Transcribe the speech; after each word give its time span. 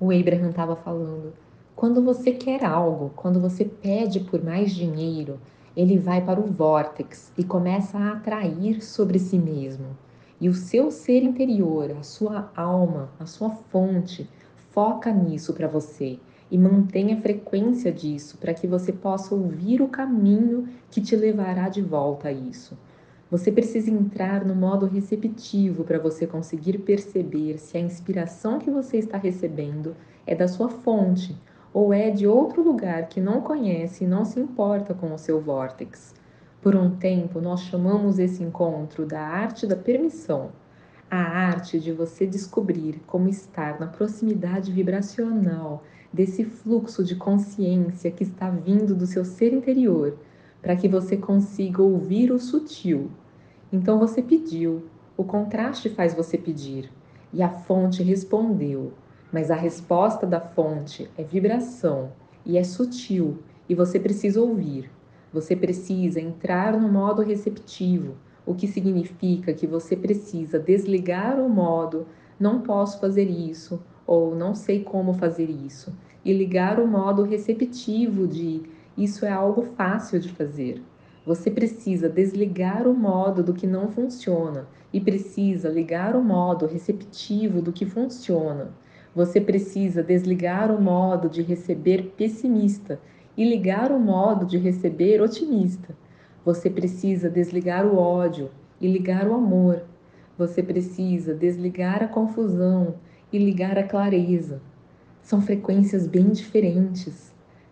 o 0.00 0.12
Abraham 0.12 0.50
estava 0.50 0.76
falando. 0.76 1.32
Quando 1.74 2.02
você 2.02 2.32
quer 2.32 2.64
algo, 2.64 3.10
quando 3.16 3.40
você 3.40 3.64
pede 3.64 4.20
por 4.20 4.42
mais 4.42 4.74
dinheiro, 4.74 5.38
ele 5.76 5.98
vai 5.98 6.24
para 6.24 6.40
o 6.40 6.46
vórtex 6.46 7.32
e 7.36 7.44
começa 7.44 7.98
a 7.98 8.12
atrair 8.12 8.82
sobre 8.82 9.18
si 9.18 9.38
mesmo. 9.38 9.96
E 10.40 10.48
o 10.48 10.54
seu 10.54 10.90
ser 10.90 11.22
interior, 11.22 11.92
a 11.92 12.02
sua 12.02 12.50
alma, 12.56 13.10
a 13.18 13.26
sua 13.26 13.50
fonte, 13.50 14.28
foca 14.70 15.12
nisso 15.12 15.52
para 15.52 15.66
você 15.66 16.18
e 16.50 16.56
mantenha 16.56 17.16
a 17.16 17.20
frequência 17.20 17.92
disso 17.92 18.38
para 18.38 18.54
que 18.54 18.66
você 18.66 18.92
possa 18.92 19.34
ouvir 19.34 19.82
o 19.82 19.88
caminho 19.88 20.68
que 20.90 21.00
te 21.00 21.14
levará 21.16 21.68
de 21.68 21.82
volta 21.82 22.28
a 22.28 22.32
isso. 22.32 22.76
Você 23.30 23.52
precisa 23.52 23.90
entrar 23.90 24.44
no 24.44 24.54
modo 24.54 24.86
receptivo 24.86 25.84
para 25.84 25.98
você 25.98 26.26
conseguir 26.26 26.78
perceber 26.78 27.58
se 27.58 27.76
a 27.76 27.80
inspiração 27.80 28.58
que 28.58 28.70
você 28.70 28.96
está 28.96 29.18
recebendo 29.18 29.94
é 30.26 30.34
da 30.34 30.48
sua 30.48 30.68
fonte 30.68 31.36
ou 31.72 31.92
é 31.92 32.10
de 32.10 32.26
outro 32.26 32.62
lugar 32.62 33.08
que 33.08 33.20
não 33.20 33.42
conhece 33.42 34.04
e 34.04 34.06
não 34.06 34.24
se 34.24 34.40
importa 34.40 34.94
com 34.94 35.12
o 35.12 35.18
seu 35.18 35.40
vórtex. 35.40 36.14
Por 36.62 36.74
um 36.74 36.96
tempo, 36.96 37.40
nós 37.40 37.60
chamamos 37.60 38.18
esse 38.18 38.42
encontro 38.42 39.04
da 39.04 39.20
arte 39.20 39.66
da 39.66 39.76
permissão 39.76 40.50
a 41.10 41.16
arte 41.16 41.80
de 41.80 41.90
você 41.90 42.26
descobrir 42.26 43.00
como 43.06 43.28
estar 43.28 43.80
na 43.80 43.86
proximidade 43.86 44.70
vibracional 44.70 45.82
desse 46.12 46.44
fluxo 46.44 47.02
de 47.02 47.16
consciência 47.16 48.10
que 48.10 48.22
está 48.22 48.50
vindo 48.50 48.94
do 48.94 49.06
seu 49.06 49.24
ser 49.24 49.52
interior 49.54 50.18
para 50.68 50.76
que 50.76 50.86
você 50.86 51.16
consiga 51.16 51.82
ouvir 51.82 52.30
o 52.30 52.38
sutil. 52.38 53.10
Então 53.72 53.98
você 53.98 54.20
pediu, 54.20 54.84
o 55.16 55.24
contraste 55.24 55.88
faz 55.88 56.12
você 56.12 56.36
pedir, 56.36 56.92
e 57.32 57.42
a 57.42 57.48
fonte 57.48 58.02
respondeu. 58.02 58.92
Mas 59.32 59.50
a 59.50 59.54
resposta 59.54 60.26
da 60.26 60.38
fonte 60.38 61.10
é 61.16 61.24
vibração 61.24 62.12
e 62.44 62.58
é 62.58 62.64
sutil, 62.64 63.38
e 63.66 63.74
você 63.74 63.98
precisa 63.98 64.42
ouvir. 64.42 64.90
Você 65.32 65.56
precisa 65.56 66.20
entrar 66.20 66.78
no 66.78 66.86
modo 66.86 67.22
receptivo, 67.22 68.16
o 68.44 68.54
que 68.54 68.68
significa 68.68 69.54
que 69.54 69.66
você 69.66 69.96
precisa 69.96 70.58
desligar 70.58 71.40
o 71.40 71.48
modo 71.48 72.06
não 72.38 72.60
posso 72.60 73.00
fazer 73.00 73.24
isso 73.24 73.80
ou 74.06 74.34
não 74.34 74.54
sei 74.54 74.84
como 74.84 75.14
fazer 75.14 75.48
isso 75.48 75.96
e 76.22 76.30
ligar 76.30 76.78
o 76.78 76.86
modo 76.86 77.22
receptivo 77.22 78.28
de 78.28 78.76
isso 78.98 79.24
é 79.24 79.30
algo 79.30 79.62
fácil 79.62 80.18
de 80.18 80.28
fazer. 80.28 80.82
Você 81.24 81.50
precisa 81.50 82.08
desligar 82.08 82.88
o 82.88 82.94
modo 82.94 83.42
do 83.42 83.52
que 83.52 83.66
não 83.66 83.88
funciona 83.88 84.66
e 84.92 85.00
precisa 85.00 85.68
ligar 85.68 86.16
o 86.16 86.22
modo 86.22 86.66
receptivo 86.66 87.62
do 87.62 87.72
que 87.72 87.86
funciona. 87.86 88.72
Você 89.14 89.40
precisa 89.40 90.02
desligar 90.02 90.74
o 90.74 90.80
modo 90.80 91.28
de 91.28 91.42
receber 91.42 92.14
pessimista 92.16 93.00
e 93.36 93.48
ligar 93.48 93.92
o 93.92 94.00
modo 94.00 94.46
de 94.46 94.58
receber 94.58 95.20
otimista. 95.20 95.94
Você 96.44 96.68
precisa 96.68 97.28
desligar 97.28 97.86
o 97.86 97.96
ódio 97.96 98.50
e 98.80 98.88
ligar 98.90 99.28
o 99.28 99.34
amor. 99.34 99.82
Você 100.36 100.62
precisa 100.62 101.34
desligar 101.34 102.02
a 102.02 102.08
confusão 102.08 102.94
e 103.32 103.38
ligar 103.38 103.78
a 103.78 103.82
clareza. 103.82 104.62
São 105.20 105.42
frequências 105.42 106.06
bem 106.06 106.30
diferentes. 106.30 107.27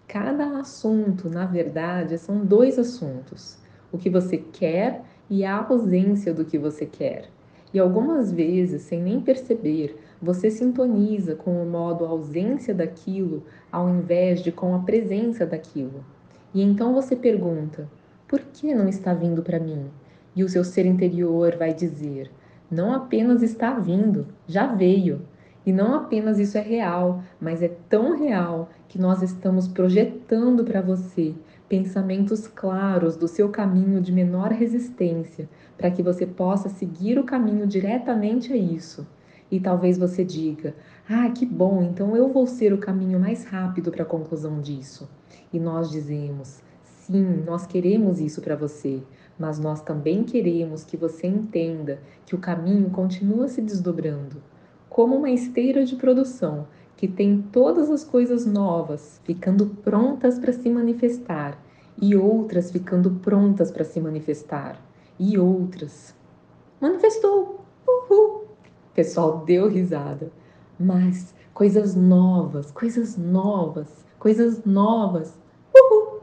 Cada 0.08 0.60
assunto, 0.60 1.28
na 1.28 1.46
verdade, 1.46 2.16
são 2.16 2.44
dois 2.44 2.78
assuntos: 2.78 3.58
o 3.90 3.98
que 3.98 4.08
você 4.08 4.38
quer 4.38 5.02
e 5.28 5.44
a 5.44 5.56
ausência 5.56 6.32
do 6.32 6.44
que 6.44 6.56
você 6.56 6.86
quer. 6.86 7.28
E 7.74 7.78
algumas 7.78 8.32
vezes, 8.32 8.82
sem 8.82 9.02
nem 9.02 9.20
perceber, 9.20 9.98
você 10.22 10.50
sintoniza 10.50 11.34
com 11.34 11.60
o 11.60 11.68
modo 11.68 12.06
ausência 12.06 12.72
daquilo 12.72 13.42
ao 13.70 13.88
invés 13.88 14.40
de 14.40 14.52
com 14.52 14.74
a 14.74 14.78
presença 14.78 15.44
daquilo. 15.44 16.04
E 16.54 16.62
então 16.62 16.94
você 16.94 17.16
pergunta: 17.16 17.88
por 18.28 18.40
que 18.40 18.74
não 18.74 18.88
está 18.88 19.12
vindo 19.12 19.42
para 19.42 19.58
mim? 19.58 19.90
E 20.34 20.44
o 20.44 20.48
seu 20.48 20.62
ser 20.62 20.86
interior 20.86 21.56
vai 21.56 21.74
dizer: 21.74 22.30
não 22.70 22.94
apenas 22.94 23.42
está 23.42 23.78
vindo, 23.78 24.26
já 24.46 24.66
veio. 24.66 25.22
E 25.66 25.72
não 25.72 25.96
apenas 25.96 26.38
isso 26.38 26.56
é 26.56 26.60
real, 26.60 27.24
mas 27.40 27.60
é 27.60 27.66
tão 27.88 28.16
real 28.16 28.68
que 28.86 29.00
nós 29.00 29.20
estamos 29.20 29.66
projetando 29.66 30.62
para 30.62 30.80
você 30.80 31.34
pensamentos 31.68 32.46
claros 32.46 33.16
do 33.16 33.26
seu 33.26 33.48
caminho 33.48 34.00
de 34.00 34.12
menor 34.12 34.52
resistência, 34.52 35.48
para 35.76 35.90
que 35.90 36.04
você 36.04 36.24
possa 36.24 36.68
seguir 36.68 37.18
o 37.18 37.24
caminho 37.24 37.66
diretamente 37.66 38.52
a 38.52 38.56
isso. 38.56 39.04
E 39.50 39.58
talvez 39.58 39.98
você 39.98 40.24
diga: 40.24 40.72
Ah, 41.08 41.28
que 41.30 41.44
bom, 41.44 41.82
então 41.82 42.16
eu 42.16 42.28
vou 42.28 42.46
ser 42.46 42.72
o 42.72 42.78
caminho 42.78 43.18
mais 43.18 43.44
rápido 43.44 43.90
para 43.90 44.04
a 44.04 44.06
conclusão 44.06 44.60
disso. 44.60 45.10
E 45.52 45.58
nós 45.58 45.90
dizemos: 45.90 46.62
Sim, 46.84 47.42
nós 47.44 47.66
queremos 47.66 48.20
isso 48.20 48.40
para 48.40 48.54
você, 48.54 49.02
mas 49.36 49.58
nós 49.58 49.80
também 49.80 50.22
queremos 50.22 50.84
que 50.84 50.96
você 50.96 51.26
entenda 51.26 51.98
que 52.24 52.36
o 52.36 52.38
caminho 52.38 52.88
continua 52.90 53.48
se 53.48 53.60
desdobrando 53.60 54.40
como 54.96 55.14
uma 55.14 55.28
esteira 55.28 55.84
de 55.84 55.94
produção 55.94 56.66
que 56.96 57.06
tem 57.06 57.42
todas 57.52 57.90
as 57.90 58.02
coisas 58.02 58.46
novas 58.46 59.20
ficando 59.24 59.66
prontas 59.66 60.38
para 60.38 60.54
se 60.54 60.70
manifestar 60.70 61.62
e 62.00 62.16
outras 62.16 62.70
ficando 62.70 63.10
prontas 63.10 63.70
para 63.70 63.84
se 63.84 64.00
manifestar 64.00 64.80
e 65.18 65.38
outras. 65.38 66.14
Manifestou! 66.80 67.60
Uhul! 67.86 68.46
Pessoal 68.94 69.44
deu 69.44 69.68
risada. 69.68 70.32
Mas 70.80 71.34
coisas 71.52 71.94
novas, 71.94 72.70
coisas 72.70 73.18
novas, 73.18 74.02
coisas 74.18 74.64
novas. 74.64 75.38
Uhul! 75.76 76.20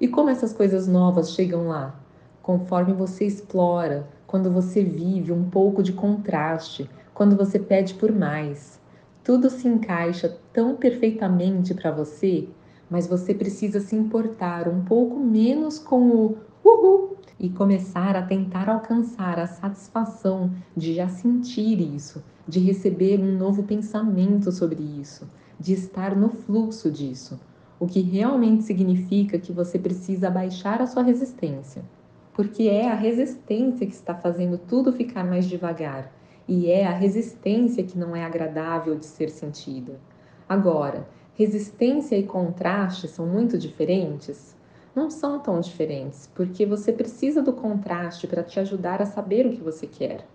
E 0.00 0.08
como 0.08 0.30
essas 0.30 0.52
coisas 0.52 0.88
novas 0.88 1.30
chegam 1.30 1.68
lá? 1.68 1.94
Conforme 2.42 2.92
você 2.92 3.24
explora, 3.24 4.08
quando 4.26 4.50
você 4.50 4.82
vive 4.82 5.30
um 5.30 5.48
pouco 5.48 5.80
de 5.80 5.92
contraste, 5.92 6.90
quando 7.20 7.36
você 7.36 7.58
pede 7.58 7.92
por 7.92 8.10
mais. 8.10 8.80
Tudo 9.22 9.50
se 9.50 9.68
encaixa 9.68 10.38
tão 10.54 10.76
perfeitamente 10.76 11.74
para 11.74 11.90
você, 11.90 12.48
mas 12.88 13.06
você 13.06 13.34
precisa 13.34 13.78
se 13.78 13.94
importar 13.94 14.66
um 14.66 14.82
pouco 14.86 15.20
menos 15.20 15.78
com 15.78 16.00
o 16.00 16.38
uhul 16.64 17.18
e 17.38 17.50
começar 17.50 18.16
a 18.16 18.22
tentar 18.22 18.70
alcançar 18.70 19.38
a 19.38 19.46
satisfação 19.46 20.50
de 20.74 20.94
já 20.94 21.10
sentir 21.10 21.78
isso, 21.94 22.24
de 22.48 22.58
receber 22.58 23.20
um 23.20 23.36
novo 23.36 23.64
pensamento 23.64 24.50
sobre 24.50 24.82
isso, 24.82 25.28
de 25.58 25.74
estar 25.74 26.16
no 26.16 26.30
fluxo 26.30 26.90
disso, 26.90 27.38
o 27.78 27.86
que 27.86 28.00
realmente 28.00 28.64
significa 28.64 29.38
que 29.38 29.52
você 29.52 29.78
precisa 29.78 30.30
baixar 30.30 30.80
a 30.80 30.86
sua 30.86 31.02
resistência, 31.02 31.84
porque 32.32 32.62
é 32.62 32.90
a 32.90 32.94
resistência 32.94 33.86
que 33.86 33.92
está 33.92 34.14
fazendo 34.14 34.56
tudo 34.56 34.90
ficar 34.90 35.22
mais 35.22 35.44
devagar 35.44 36.18
e 36.48 36.70
é 36.70 36.86
a 36.86 36.92
resistência 36.92 37.84
que 37.84 37.98
não 37.98 38.14
é 38.14 38.24
agradável 38.24 38.96
de 38.96 39.06
ser 39.06 39.30
sentida. 39.30 40.00
Agora, 40.48 41.08
resistência 41.34 42.16
e 42.16 42.24
contraste 42.24 43.08
são 43.08 43.26
muito 43.26 43.56
diferentes? 43.56 44.56
Não 44.94 45.08
são 45.08 45.38
tão 45.38 45.60
diferentes, 45.60 46.28
porque 46.34 46.66
você 46.66 46.92
precisa 46.92 47.40
do 47.40 47.52
contraste 47.52 48.26
para 48.26 48.42
te 48.42 48.58
ajudar 48.58 49.00
a 49.00 49.06
saber 49.06 49.46
o 49.46 49.52
que 49.52 49.62
você 49.62 49.86
quer. 49.86 50.26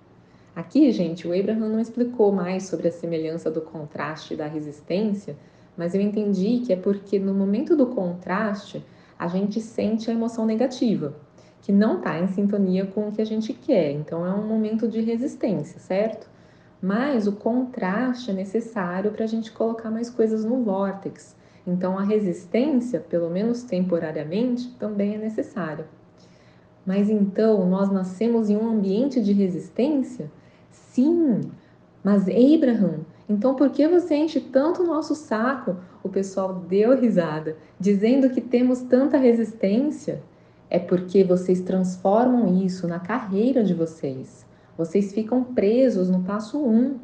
Aqui, 0.55 0.89
gente, 0.91 1.27
o 1.27 1.37
Abraham 1.37 1.67
não 1.67 1.79
explicou 1.79 2.31
mais 2.31 2.63
sobre 2.63 2.87
a 2.87 2.91
semelhança 2.91 3.51
do 3.51 3.59
contraste 3.59 4.33
e 4.33 4.37
da 4.37 4.47
resistência, 4.47 5.35
mas 5.75 5.93
eu 5.93 5.99
entendi 5.99 6.61
que 6.65 6.71
é 6.71 6.77
porque 6.77 7.19
no 7.19 7.33
momento 7.33 7.75
do 7.75 7.87
contraste 7.87 8.81
a 9.19 9.27
gente 9.27 9.59
sente 9.59 10.09
a 10.09 10.13
emoção 10.13 10.45
negativa, 10.45 11.13
que 11.65 11.71
não 11.71 11.97
está 11.97 12.19
em 12.19 12.27
sintonia 12.27 12.85
com 12.85 13.07
o 13.07 13.11
que 13.11 13.19
a 13.19 13.25
gente 13.25 13.51
quer. 13.51 13.91
Então 13.91 14.23
é 14.23 14.31
um 14.31 14.47
momento 14.47 14.87
de 14.87 15.01
resistência, 15.01 15.79
certo? 15.79 16.29
Mas 16.79 17.25
o 17.25 17.31
contraste 17.31 18.29
é 18.29 18.33
necessário 18.35 19.11
para 19.11 19.23
a 19.23 19.27
gente 19.27 19.51
colocar 19.51 19.89
mais 19.89 20.07
coisas 20.07 20.45
no 20.45 20.63
vórtex. 20.63 21.35
Então 21.65 21.97
a 21.97 22.03
resistência, 22.03 22.99
pelo 22.99 23.31
menos 23.31 23.63
temporariamente, 23.63 24.69
também 24.77 25.15
é 25.15 25.17
necessária. 25.17 25.87
Mas 26.85 27.09
então 27.09 27.67
nós 27.67 27.91
nascemos 27.91 28.47
em 28.47 28.55
um 28.55 28.69
ambiente 28.69 29.19
de 29.19 29.33
resistência? 29.33 30.31
Sim, 30.69 31.41
mas 32.03 32.27
Abraham, 32.29 32.99
então 33.27 33.55
por 33.55 33.71
que 33.71 33.87
você 33.87 34.13
enche 34.13 34.39
tanto 34.39 34.83
o 34.83 34.85
nosso 34.85 35.15
saco? 35.15 35.77
O 36.03 36.09
pessoal 36.09 36.53
deu 36.53 36.95
risada, 36.95 37.57
dizendo 37.79 38.29
que 38.29 38.39
temos 38.39 38.81
tanta 38.81 39.17
resistência 39.17 40.21
é 40.69 40.79
porque 40.79 41.23
vocês 41.23 41.61
transformam 41.61 42.61
isso 42.63 42.87
na 42.87 42.99
carreira 42.99 43.63
de 43.63 43.73
vocês. 43.73 44.45
Vocês 44.77 45.13
ficam 45.13 45.43
presos 45.43 46.09
no 46.09 46.23
passo 46.23 46.59
1. 46.59 46.69
Um. 46.69 46.99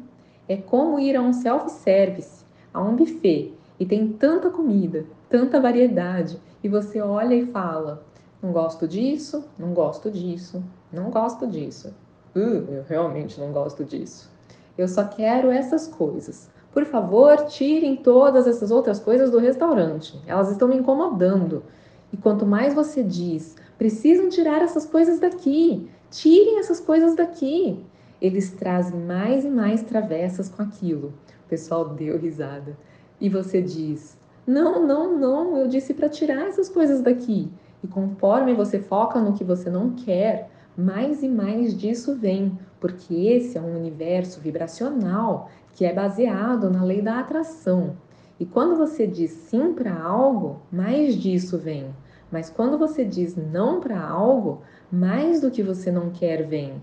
É 0.48 0.56
como 0.56 0.98
ir 0.98 1.16
a 1.16 1.22
um 1.22 1.32
self-service, 1.32 2.44
a 2.74 2.82
um 2.82 2.96
buffet, 2.96 3.54
e 3.78 3.86
tem 3.86 4.08
tanta 4.08 4.50
comida, 4.50 5.06
tanta 5.28 5.60
variedade, 5.60 6.38
e 6.62 6.68
você 6.68 7.00
olha 7.00 7.34
e 7.34 7.46
fala: 7.46 8.04
não 8.42 8.52
gosto 8.52 8.88
disso, 8.88 9.44
não 9.58 9.72
gosto 9.72 10.10
disso, 10.10 10.62
não 10.92 11.10
gosto 11.10 11.46
disso. 11.46 11.94
Uh, 12.34 12.70
eu 12.70 12.84
realmente 12.88 13.40
não 13.40 13.52
gosto 13.52 13.84
disso. 13.84 14.30
Eu 14.76 14.88
só 14.88 15.04
quero 15.04 15.50
essas 15.50 15.86
coisas. 15.86 16.50
Por 16.72 16.84
favor, 16.86 17.36
tirem 17.46 17.96
todas 17.96 18.46
essas 18.46 18.70
outras 18.70 18.98
coisas 18.98 19.30
do 19.30 19.38
restaurante. 19.38 20.20
Elas 20.26 20.50
estão 20.50 20.66
me 20.66 20.76
incomodando. 20.76 21.62
E 22.12 22.16
quanto 22.16 22.44
mais 22.44 22.74
você 22.74 23.02
diz, 23.02 23.56
precisam 23.78 24.28
tirar 24.28 24.60
essas 24.62 24.84
coisas 24.84 25.18
daqui, 25.18 25.88
tirem 26.10 26.58
essas 26.58 26.78
coisas 26.78 27.16
daqui, 27.16 27.82
eles 28.20 28.50
trazem 28.50 29.00
mais 29.00 29.44
e 29.44 29.50
mais 29.50 29.82
travessas 29.82 30.48
com 30.48 30.62
aquilo. 30.62 31.14
O 31.46 31.48
pessoal 31.48 31.88
deu 31.88 32.18
risada. 32.18 32.76
E 33.20 33.28
você 33.28 33.60
diz: 33.62 34.16
Não, 34.46 34.86
não, 34.86 35.18
não, 35.18 35.56
eu 35.56 35.66
disse 35.66 35.94
para 35.94 36.08
tirar 36.08 36.46
essas 36.46 36.68
coisas 36.68 37.00
daqui. 37.00 37.50
E 37.82 37.88
conforme 37.88 38.54
você 38.54 38.78
foca 38.78 39.20
no 39.20 39.32
que 39.32 39.42
você 39.42 39.68
não 39.68 39.90
quer, 39.90 40.50
mais 40.76 41.22
e 41.22 41.28
mais 41.28 41.76
disso 41.76 42.14
vem, 42.14 42.56
porque 42.80 43.14
esse 43.14 43.58
é 43.58 43.60
um 43.60 43.76
universo 43.76 44.40
vibracional 44.40 45.50
que 45.74 45.84
é 45.84 45.92
baseado 45.92 46.70
na 46.70 46.84
lei 46.84 47.02
da 47.02 47.18
atração. 47.18 47.96
E 48.42 48.44
quando 48.44 48.74
você 48.74 49.06
diz 49.06 49.30
sim 49.30 49.72
para 49.72 50.02
algo, 50.02 50.62
mais 50.72 51.14
disso 51.14 51.56
vem. 51.56 51.94
Mas 52.28 52.50
quando 52.50 52.76
você 52.76 53.04
diz 53.04 53.36
não 53.36 53.78
para 53.78 54.04
algo, 54.04 54.62
mais 54.90 55.40
do 55.40 55.48
que 55.48 55.62
você 55.62 55.92
não 55.92 56.10
quer 56.10 56.44
vem. 56.44 56.82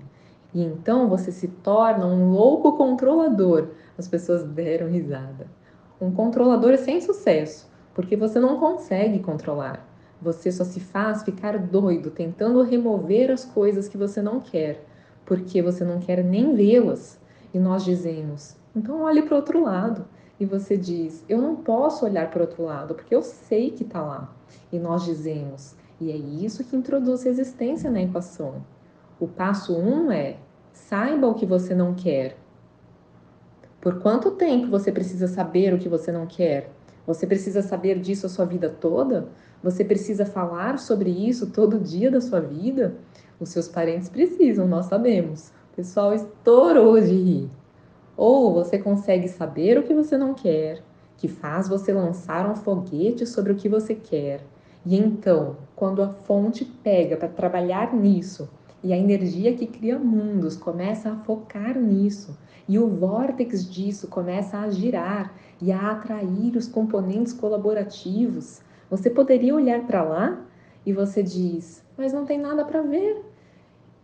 E 0.54 0.64
então 0.64 1.10
você 1.10 1.34
se 1.34 1.50
torna 1.50 2.06
um 2.06 2.32
louco 2.32 2.78
controlador. 2.78 3.72
As 3.98 4.08
pessoas 4.08 4.46
deram 4.46 4.88
risada. 4.88 5.48
Um 6.00 6.12
controlador 6.12 6.78
sem 6.78 7.02
sucesso, 7.02 7.70
porque 7.94 8.16
você 8.16 8.40
não 8.40 8.58
consegue 8.58 9.20
controlar. 9.20 9.86
Você 10.22 10.54
só 10.54 10.64
se 10.64 10.80
faz 10.80 11.24
ficar 11.24 11.58
doido 11.58 12.10
tentando 12.10 12.64
remover 12.64 13.32
as 13.32 13.44
coisas 13.44 13.90
que 13.90 13.98
você 13.98 14.22
não 14.22 14.40
quer, 14.40 14.86
porque 15.26 15.62
você 15.62 15.84
não 15.84 16.00
quer 16.00 16.24
nem 16.24 16.56
vê-las. 16.56 17.20
E 17.54 17.60
nós 17.60 17.84
dizemos: 17.84 18.56
então 18.74 19.02
olhe 19.02 19.24
para 19.24 19.34
o 19.34 19.38
outro 19.38 19.62
lado. 19.62 20.06
E 20.40 20.46
você 20.46 20.78
diz: 20.78 21.26
eu 21.28 21.42
não 21.42 21.56
posso 21.58 22.06
olhar 22.06 22.30
para 22.30 22.40
o 22.40 22.42
outro 22.42 22.64
lado, 22.64 22.96
porque 22.96 23.14
eu 23.14 23.22
sei 23.22 23.72
que 23.72 23.84
está 23.84 24.02
lá. 24.02 24.34
E 24.72 24.80
nós 24.80 25.04
dizemos: 25.04 25.76
e 26.00 26.12
é 26.12 26.16
isso 26.16 26.64
que 26.64 26.76
introduz 26.76 27.24
resistência 27.24 27.92
na 27.92 28.02
equação. 28.02 28.64
O 29.20 29.28
passo 29.28 29.76
1 29.76 30.06
um 30.06 30.12
é: 30.12 30.38
saiba 30.72 31.28
o 31.28 31.34
que 31.34 31.46
você 31.46 31.76
não 31.76 31.94
quer. 31.94 32.38
Por 33.82 34.00
quanto 34.00 34.32
tempo 34.32 34.68
você 34.68 34.92
precisa 34.92 35.28
saber 35.28 35.74
o 35.74 35.78
que 35.78 35.90
você 35.90 36.12
não 36.12 36.26
quer? 36.26 36.72
Você 37.06 37.26
precisa 37.26 37.62
saber 37.62 38.00
disso 38.00 38.26
a 38.26 38.30
sua 38.30 38.46
vida 38.46 38.70
toda? 38.70 39.30
Você 39.64 39.84
precisa 39.84 40.26
falar 40.26 40.80
sobre 40.80 41.10
isso 41.10 41.48
todo 41.48 41.80
dia 41.80 42.10
da 42.10 42.22
sua 42.22 42.40
vida? 42.40 42.96
Os 43.40 43.50
seus 43.50 43.68
parentes 43.68 44.10
precisam, 44.10 44.68
nós 44.68 44.86
sabemos. 44.86 45.50
O 45.74 45.76
pessoal 45.76 46.14
estourou 46.14 47.00
de 47.00 47.14
rir. 47.14 47.50
Ou 48.22 48.54
você 48.54 48.78
consegue 48.78 49.30
saber 49.30 49.78
o 49.78 49.84
que 49.84 49.94
você 49.94 50.18
não 50.18 50.34
quer, 50.34 50.84
que 51.16 51.30
faz 51.30 51.70
você 51.70 51.94
lançar 51.94 52.52
um 52.52 52.56
foguete 52.58 53.26
sobre 53.26 53.54
o 53.54 53.56
que 53.56 53.70
você 53.70 53.96
quer. 53.96 54.42
E 54.86 54.98
então, 54.98 55.56
quando 55.74 56.04
a 56.04 56.10
fonte 56.10 56.66
pega 56.66 57.16
para 57.16 57.30
trabalhar 57.30 57.96
nisso, 57.96 58.50
e 58.84 58.92
a 58.92 58.98
energia 58.98 59.54
que 59.54 59.66
cria 59.66 59.98
mundos 59.98 60.58
começa 60.58 61.10
a 61.10 61.16
focar 61.16 61.80
nisso, 61.80 62.38
e 62.68 62.78
o 62.78 62.90
vórtex 62.90 63.64
disso 63.72 64.10
começa 64.10 64.58
a 64.58 64.70
girar 64.70 65.34
e 65.62 65.72
a 65.72 65.92
atrair 65.92 66.58
os 66.58 66.68
componentes 66.68 67.32
colaborativos, 67.32 68.62
você 68.90 69.10
poderia 69.10 69.56
olhar 69.56 69.88
para 69.88 70.04
lá 70.04 70.46
e 70.86 70.92
você 70.92 71.24
diz: 71.24 71.86
Mas 71.98 72.12
não 72.12 72.26
tem 72.26 72.38
nada 72.38 72.66
para 72.66 72.82
ver. 72.82 73.24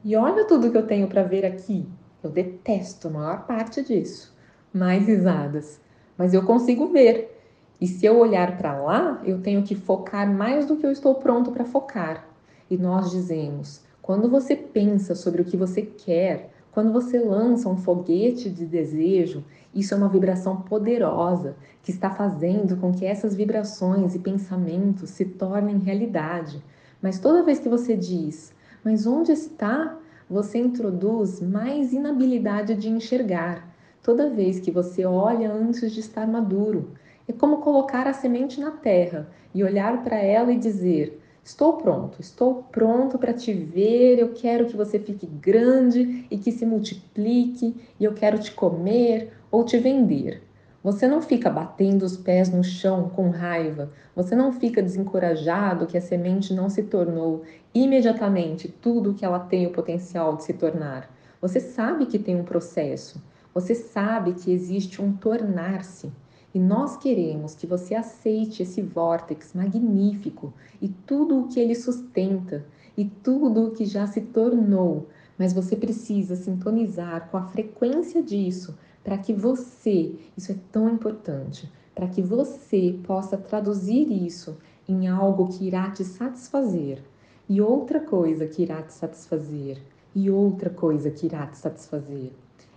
E 0.05 0.15
olha 0.15 0.45
tudo 0.45 0.71
que 0.71 0.77
eu 0.77 0.87
tenho 0.87 1.09
para 1.09 1.23
ver 1.23 1.45
aqui. 1.45 1.85
Eu 2.27 2.31
detesto 2.31 3.07
a 3.07 3.11
maior 3.11 3.45
parte 3.45 3.83
disso. 3.83 4.33
Mais 4.73 5.07
risadas. 5.07 5.79
Mas 6.17 6.33
eu 6.33 6.43
consigo 6.43 6.87
ver. 6.87 7.31
E 7.79 7.87
se 7.87 8.05
eu 8.05 8.17
olhar 8.17 8.57
para 8.57 8.77
lá, 8.79 9.21
eu 9.23 9.41
tenho 9.41 9.63
que 9.63 9.75
focar 9.75 10.31
mais 10.31 10.65
do 10.65 10.77
que 10.77 10.85
eu 10.85 10.91
estou 10.91 11.15
pronto 11.15 11.51
para 11.51 11.65
focar. 11.65 12.27
E 12.69 12.77
nós 12.77 13.11
dizemos: 13.11 13.83
quando 14.01 14.29
você 14.29 14.55
pensa 14.55 15.13
sobre 15.13 15.41
o 15.41 15.45
que 15.45 15.57
você 15.57 15.81
quer, 15.81 16.51
quando 16.71 16.91
você 16.91 17.19
lança 17.19 17.69
um 17.69 17.77
foguete 17.77 18.49
de 18.49 18.65
desejo, 18.65 19.43
isso 19.73 19.93
é 19.93 19.97
uma 19.97 20.09
vibração 20.09 20.61
poderosa 20.61 21.55
que 21.81 21.91
está 21.91 22.09
fazendo 22.09 22.77
com 22.77 22.93
que 22.93 23.05
essas 23.05 23.35
vibrações 23.35 24.15
e 24.15 24.19
pensamentos 24.19 25.09
se 25.09 25.25
tornem 25.25 25.77
realidade. 25.77 26.63
Mas 27.01 27.19
toda 27.19 27.43
vez 27.43 27.59
que 27.59 27.69
você 27.69 27.95
diz, 27.95 28.53
mas 28.83 29.05
onde 29.05 29.31
está? 29.31 29.97
Você 30.27 30.57
introduz 30.57 31.39
mais 31.39 31.93
inabilidade 31.93 32.73
de 32.73 32.89
enxergar. 32.89 33.75
Toda 34.01 34.29
vez 34.29 34.59
que 34.59 34.71
você 34.71 35.05
olha 35.05 35.51
antes 35.51 35.91
de 35.91 35.99
estar 35.99 36.27
maduro, 36.27 36.93
é 37.27 37.33
como 37.33 37.57
colocar 37.57 38.07
a 38.07 38.13
semente 38.13 38.59
na 38.59 38.71
terra 38.71 39.29
e 39.53 39.63
olhar 39.63 40.03
para 40.03 40.17
ela 40.17 40.51
e 40.51 40.57
dizer: 40.57 41.21
Estou 41.43 41.73
pronto, 41.73 42.19
estou 42.19 42.63
pronto 42.71 43.19
para 43.19 43.33
te 43.33 43.53
ver. 43.53 44.17
Eu 44.17 44.33
quero 44.33 44.65
que 44.65 44.75
você 44.75 44.97
fique 44.97 45.27
grande 45.27 46.25
e 46.31 46.39
que 46.39 46.51
se 46.51 46.65
multiplique, 46.65 47.75
e 47.99 48.03
eu 48.03 48.15
quero 48.15 48.39
te 48.39 48.51
comer 48.51 49.31
ou 49.51 49.63
te 49.63 49.77
vender. 49.77 50.41
Você 50.85 51.07
não 51.07 51.19
fica 51.19 51.49
batendo 51.49 52.03
os 52.03 52.15
pés 52.15 52.47
no 52.47 52.63
chão 52.63 53.09
com 53.09 53.31
raiva, 53.31 53.91
você 54.15 54.35
não 54.35 54.51
fica 54.51 54.83
desencorajado 54.83 55.87
que 55.87 55.97
a 55.97 56.01
semente 56.01 56.53
não 56.53 56.69
se 56.69 56.83
tornou 56.83 57.41
imediatamente 57.73 58.67
tudo 58.67 59.09
o 59.09 59.13
que 59.15 59.25
ela 59.25 59.39
tem 59.39 59.65
o 59.65 59.71
potencial 59.71 60.37
de 60.37 60.43
se 60.43 60.53
tornar. 60.53 61.11
Você 61.41 61.59
sabe 61.59 62.05
que 62.05 62.19
tem 62.19 62.39
um 62.39 62.43
processo, 62.43 63.19
você 63.51 63.73
sabe 63.73 64.33
que 64.33 64.51
existe 64.51 65.01
um 65.01 65.11
tornar-se. 65.11 66.11
E 66.53 66.59
nós 66.59 66.95
queremos 66.97 67.55
que 67.55 67.65
você 67.65 67.95
aceite 67.95 68.61
esse 68.61 68.83
vórtex 68.83 69.55
magnífico 69.55 70.53
e 70.79 70.87
tudo 70.87 71.39
o 71.39 71.47
que 71.47 71.59
ele 71.59 71.73
sustenta 71.73 72.63
e 72.95 73.05
tudo 73.05 73.65
o 73.65 73.71
que 73.71 73.85
já 73.85 74.05
se 74.05 74.21
tornou, 74.21 75.09
mas 75.35 75.51
você 75.51 75.75
precisa 75.75 76.35
sintonizar 76.35 77.27
com 77.31 77.37
a 77.37 77.47
frequência 77.47 78.21
disso 78.21 78.77
para 79.05 79.19
que 79.19 79.31
você, 79.31 80.15
isso 80.35 80.51
é 80.51 80.55
tão 80.71 80.89
importante, 80.89 81.71
para 81.93 82.07
que 82.07 82.23
você 82.23 82.97
possa 83.03 83.37
traduzir 83.37 84.11
isso 84.11 84.57
em 84.89 85.07
algo 85.07 85.47
que 85.47 85.67
irá 85.67 85.91
te 85.91 86.03
satisfazer 86.03 87.03
e 87.47 87.61
outra 87.61 87.99
coisa 87.99 88.47
que 88.47 88.63
irá 88.63 88.81
te 88.81 88.93
satisfazer 88.93 89.77
e 90.15 90.31
outra 90.31 90.71
coisa 90.71 91.11
que 91.11 91.27
irá 91.27 91.45
te 91.45 91.57
satisfazer. 91.59 92.31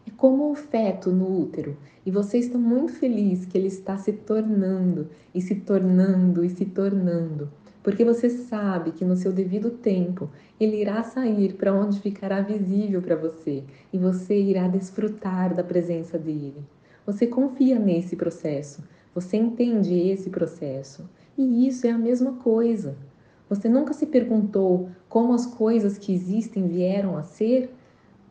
É 0.07 0.11
como 0.17 0.51
o 0.51 0.55
feto 0.55 1.11
no 1.11 1.41
útero, 1.41 1.77
e 2.05 2.11
você 2.11 2.39
está 2.39 2.59
muito 2.59 2.93
feliz 2.93 3.47
que 3.47 3.57
ele 3.57 3.69
está 3.69 3.97
se 3.97 4.13
tornando 4.13 5.09
e 5.35 5.41
se 5.41 5.55
tornando 5.55 6.45
e 6.45 6.51
se 6.51 6.67
tornando, 6.67 7.51
porque 7.89 8.05
você 8.05 8.29
sabe 8.29 8.93
que 8.93 9.03
no 9.03 9.17
seu 9.17 9.33
devido 9.33 9.71
tempo 9.71 10.29
ele 10.61 10.79
irá 10.79 11.03
sair 11.03 11.55
para 11.55 11.73
onde 11.73 11.99
ficará 12.01 12.43
visível 12.43 13.01
para 13.01 13.17
você 13.17 13.65
e 13.91 13.97
você 13.97 14.39
irá 14.39 14.69
desfrutar 14.69 15.55
da 15.55 15.65
presença 15.65 16.19
dele. 16.19 16.63
Você 17.07 17.27
confia 17.27 17.79
nesse 17.79 18.15
processo, 18.15 18.85
você 19.15 19.39
entende 19.39 19.99
esse 19.99 20.29
processo, 20.29 21.09
e 21.39 21.67
isso 21.67 21.87
é 21.87 21.91
a 21.91 21.97
mesma 21.97 22.33
coisa. 22.33 22.95
Você 23.49 23.71
nunca 23.71 23.95
se 23.95 24.05
perguntou 24.05 24.91
como 25.09 25.33
as 25.33 25.47
coisas 25.47 25.97
que 25.97 26.13
existem 26.13 26.69
vieram 26.69 27.17
a 27.17 27.23
ser? 27.23 27.75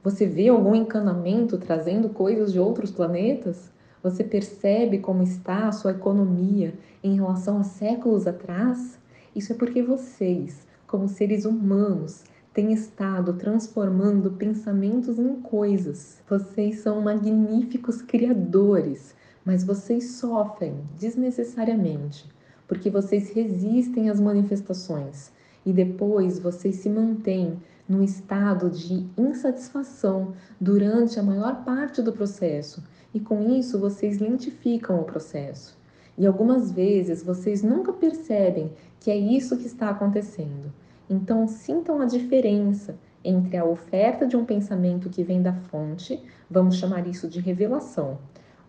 Você 0.04 0.28
vê 0.28 0.50
algum 0.50 0.76
encanamento 0.76 1.58
trazendo 1.58 2.10
coisas 2.10 2.54
de 2.54 2.60
outros 2.60 2.92
planetas? 2.92 3.72
Você 4.04 4.24
percebe 4.24 5.00
como 5.00 5.24
está 5.24 5.68
a 5.68 5.72
sua 5.72 5.94
economia 5.94 6.76
em 7.04 7.16
relação 7.16 7.58
a 7.58 7.64
séculos 7.64 8.28
atrás? 8.28 9.00
Isso 9.38 9.54
é 9.54 9.56
porque 9.56 9.84
vocês, 9.84 10.68
como 10.88 11.08
seres 11.08 11.46
humanos, 11.46 12.24
têm 12.54 12.74
estado 12.74 13.34
transformando 13.34 14.32
pensamentos 14.32 15.20
em 15.20 15.36
coisas. 15.36 16.24
Vocês 16.28 16.80
são 16.80 17.02
magníficos 17.02 18.02
criadores, 18.02 19.16
mas 19.46 19.64
vocês 19.64 20.14
sofrem 20.14 20.74
desnecessariamente 21.00 22.28
porque 22.68 22.90
vocês 22.90 23.30
resistem 23.30 24.10
às 24.10 24.20
manifestações 24.20 25.32
e 25.66 25.72
depois 25.72 26.40
vocês 26.40 26.78
se 26.78 26.90
mantêm 26.90 27.62
num 27.88 28.04
estado 28.04 28.72
de 28.72 29.06
insatisfação 29.18 30.34
durante 30.60 31.20
a 31.20 31.24
maior 31.24 31.64
parte 31.64 32.02
do 32.02 32.12
processo, 32.12 32.84
e 33.14 33.20
com 33.20 33.50
isso 33.56 33.80
vocês 33.80 34.18
lentificam 34.20 35.00
o 35.00 35.06
processo. 35.06 35.78
E 36.18 36.26
algumas 36.26 36.72
vezes 36.72 37.22
vocês 37.22 37.62
nunca 37.62 37.94
percebem 37.94 38.72
que 39.00 39.12
é 39.12 39.16
isso 39.16 39.58
que 39.58 39.68
está 39.68 39.90
acontecendo. 39.90 40.74
Então 41.10 41.48
sintam 41.48 42.02
a 42.02 42.06
diferença 42.06 42.98
entre 43.24 43.58
a 43.58 43.66
oferta 43.66 44.26
de 44.26 44.36
um 44.36 44.46
pensamento 44.46 45.10
que 45.10 45.24
vem 45.24 45.42
da 45.42 45.54
fonte, 45.54 46.22
vamos 46.50 46.78
chamar 46.78 47.06
isso 47.08 47.28
de 47.28 47.40
revelação. 47.40 48.18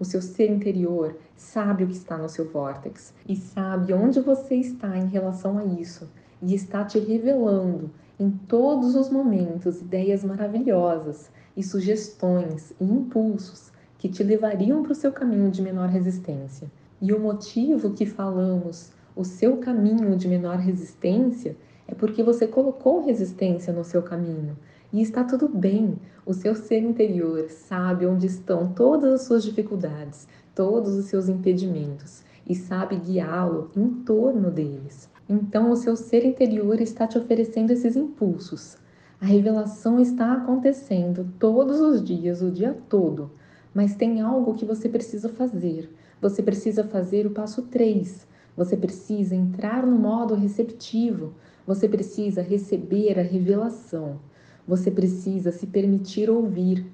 O 0.00 0.04
seu 0.04 0.20
ser 0.20 0.50
interior 0.50 1.16
sabe 1.36 1.84
o 1.84 1.86
que 1.86 1.94
está 1.94 2.16
no 2.16 2.28
seu 2.28 2.48
vórtex 2.48 3.14
e 3.26 3.34
sabe 3.34 3.92
onde 3.92 4.20
você 4.20 4.54
está 4.54 4.96
em 4.96 5.06
relação 5.06 5.58
a 5.58 5.64
isso 5.64 6.08
e 6.42 6.54
está 6.54 6.84
te 6.84 6.98
revelando 6.98 7.90
em 8.18 8.30
todos 8.30 8.94
os 8.94 9.10
momentos 9.10 9.80
ideias 9.80 10.22
maravilhosas 10.22 11.30
e 11.56 11.62
sugestões 11.62 12.72
e 12.80 12.84
impulsos 12.84 13.72
que 13.96 14.08
te 14.08 14.22
levariam 14.22 14.82
para 14.82 14.92
o 14.92 14.94
seu 14.94 15.12
caminho 15.12 15.50
de 15.50 15.62
menor 15.62 15.88
resistência. 15.88 16.70
E 17.00 17.12
o 17.12 17.20
motivo 17.20 17.90
que 17.90 18.04
falamos 18.04 18.92
o 19.14 19.24
seu 19.24 19.56
caminho 19.56 20.16
de 20.16 20.28
menor 20.28 20.58
resistência 20.58 21.56
é 21.86 21.94
porque 21.94 22.22
você 22.22 22.46
colocou 22.46 23.04
resistência 23.04 23.72
no 23.72 23.82
seu 23.82 24.02
caminho. 24.02 24.56
E 24.92 25.02
está 25.02 25.24
tudo 25.24 25.48
bem. 25.48 25.96
O 26.24 26.32
seu 26.32 26.54
ser 26.54 26.80
interior 26.80 27.48
sabe 27.50 28.06
onde 28.06 28.26
estão 28.26 28.72
todas 28.72 29.12
as 29.12 29.22
suas 29.22 29.42
dificuldades, 29.42 30.28
todos 30.54 30.94
os 30.94 31.06
seus 31.06 31.28
impedimentos 31.28 32.22
e 32.48 32.54
sabe 32.54 32.96
guiá-lo 32.96 33.70
em 33.76 33.88
torno 33.88 34.50
deles. 34.50 35.08
Então, 35.28 35.70
o 35.70 35.76
seu 35.76 35.94
ser 35.94 36.24
interior 36.24 36.80
está 36.80 37.06
te 37.06 37.18
oferecendo 37.18 37.70
esses 37.70 37.94
impulsos. 37.94 38.78
A 39.20 39.26
revelação 39.26 40.00
está 40.00 40.32
acontecendo 40.32 41.28
todos 41.38 41.80
os 41.80 42.02
dias, 42.02 42.40
o 42.40 42.50
dia 42.50 42.76
todo, 42.88 43.30
mas 43.74 43.94
tem 43.94 44.20
algo 44.20 44.54
que 44.54 44.64
você 44.64 44.88
precisa 44.88 45.28
fazer. 45.28 45.90
Você 46.20 46.42
precisa 46.42 46.84
fazer 46.84 47.26
o 47.26 47.30
passo 47.30 47.62
3. 47.62 48.26
Você 48.56 48.76
precisa 48.76 49.37
entrar 49.37 49.87
no 49.87 49.96
modo 49.96 50.34
receptivo. 50.34 51.32
Você 51.66 51.88
precisa 51.88 52.42
receber 52.42 53.18
a 53.18 53.22
revelação. 53.22 54.18
Você 54.66 54.90
precisa 54.90 55.52
se 55.52 55.66
permitir 55.66 56.28
ouvir. 56.28 56.84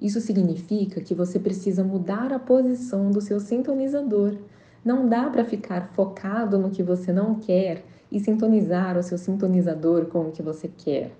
Isso 0.00 0.20
significa 0.20 1.00
que 1.00 1.14
você 1.14 1.38
precisa 1.38 1.84
mudar 1.84 2.32
a 2.32 2.38
posição 2.38 3.10
do 3.10 3.20
seu 3.20 3.38
sintonizador. 3.38 4.36
Não 4.84 5.08
dá 5.08 5.30
para 5.30 5.44
ficar 5.44 5.92
focado 5.94 6.58
no 6.58 6.70
que 6.70 6.82
você 6.82 7.12
não 7.12 7.36
quer 7.36 7.84
e 8.10 8.18
sintonizar 8.18 8.98
o 8.98 9.02
seu 9.02 9.16
sintonizador 9.16 10.06
com 10.06 10.22
o 10.22 10.32
que 10.32 10.42
você 10.42 10.68
quer. 10.68 11.12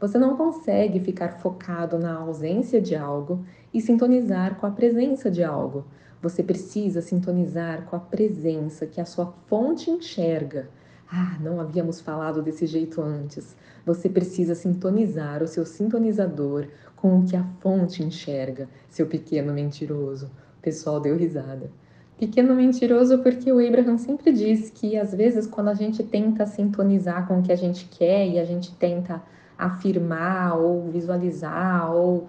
Você 0.00 0.16
não 0.16 0.36
consegue 0.36 1.00
ficar 1.00 1.40
focado 1.40 1.98
na 1.98 2.14
ausência 2.14 2.80
de 2.80 2.94
algo 2.94 3.44
e 3.74 3.80
sintonizar 3.80 4.54
com 4.54 4.66
a 4.66 4.70
presença 4.70 5.28
de 5.28 5.42
algo. 5.42 5.84
Você 6.20 6.42
precisa 6.42 7.00
sintonizar 7.00 7.84
com 7.84 7.94
a 7.94 8.00
presença 8.00 8.86
que 8.86 9.00
a 9.00 9.04
sua 9.04 9.32
fonte 9.46 9.90
enxerga. 9.90 10.68
Ah, 11.10 11.38
não 11.40 11.60
havíamos 11.60 12.00
falado 12.00 12.42
desse 12.42 12.66
jeito 12.66 13.00
antes. 13.00 13.56
Você 13.86 14.08
precisa 14.08 14.54
sintonizar 14.54 15.42
o 15.42 15.46
seu 15.46 15.64
sintonizador 15.64 16.66
com 16.96 17.18
o 17.18 17.24
que 17.24 17.36
a 17.36 17.44
fonte 17.60 18.02
enxerga, 18.02 18.68
seu 18.90 19.06
pequeno 19.06 19.52
mentiroso. 19.52 20.26
O 20.58 20.60
pessoal 20.60 21.00
deu 21.00 21.16
risada. 21.16 21.70
Pequeno 22.18 22.52
mentiroso 22.52 23.18
porque 23.18 23.52
o 23.52 23.64
Abraham 23.64 23.96
sempre 23.96 24.32
diz 24.32 24.70
que 24.70 24.98
às 24.98 25.14
vezes 25.14 25.46
quando 25.46 25.68
a 25.68 25.74
gente 25.74 26.02
tenta 26.02 26.44
sintonizar 26.46 27.28
com 27.28 27.38
o 27.38 27.42
que 27.42 27.52
a 27.52 27.56
gente 27.56 27.86
quer 27.86 28.26
e 28.26 28.40
a 28.40 28.44
gente 28.44 28.74
tenta 28.74 29.22
afirmar 29.56 30.58
ou 30.58 30.90
visualizar 30.90 31.94
ou 31.94 32.26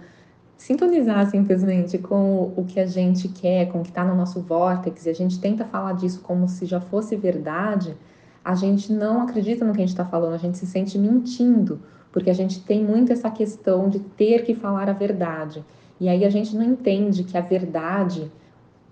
sintonizar 0.60 1.26
simplesmente 1.30 1.96
com 1.96 2.52
o 2.54 2.66
que 2.68 2.78
a 2.78 2.84
gente 2.84 3.28
quer, 3.28 3.72
com 3.72 3.80
o 3.80 3.82
que 3.82 3.88
está 3.88 4.04
no 4.04 4.14
nosso 4.14 4.42
vórtex, 4.42 5.06
e 5.06 5.08
a 5.08 5.14
gente 5.14 5.40
tenta 5.40 5.64
falar 5.64 5.94
disso 5.94 6.20
como 6.20 6.46
se 6.46 6.66
já 6.66 6.78
fosse 6.78 7.16
verdade, 7.16 7.96
a 8.44 8.54
gente 8.54 8.92
não 8.92 9.22
acredita 9.22 9.64
no 9.64 9.72
que 9.72 9.78
a 9.78 9.80
gente 9.80 9.94
está 9.94 10.04
falando, 10.04 10.34
a 10.34 10.38
gente 10.38 10.58
se 10.58 10.66
sente 10.66 10.98
mentindo, 10.98 11.80
porque 12.12 12.28
a 12.28 12.34
gente 12.34 12.60
tem 12.60 12.84
muito 12.84 13.10
essa 13.10 13.30
questão 13.30 13.88
de 13.88 14.00
ter 14.00 14.44
que 14.44 14.54
falar 14.54 14.86
a 14.90 14.92
verdade. 14.92 15.64
E 15.98 16.10
aí 16.10 16.26
a 16.26 16.30
gente 16.30 16.54
não 16.54 16.62
entende 16.62 17.24
que 17.24 17.38
a 17.38 17.40
verdade 17.40 18.30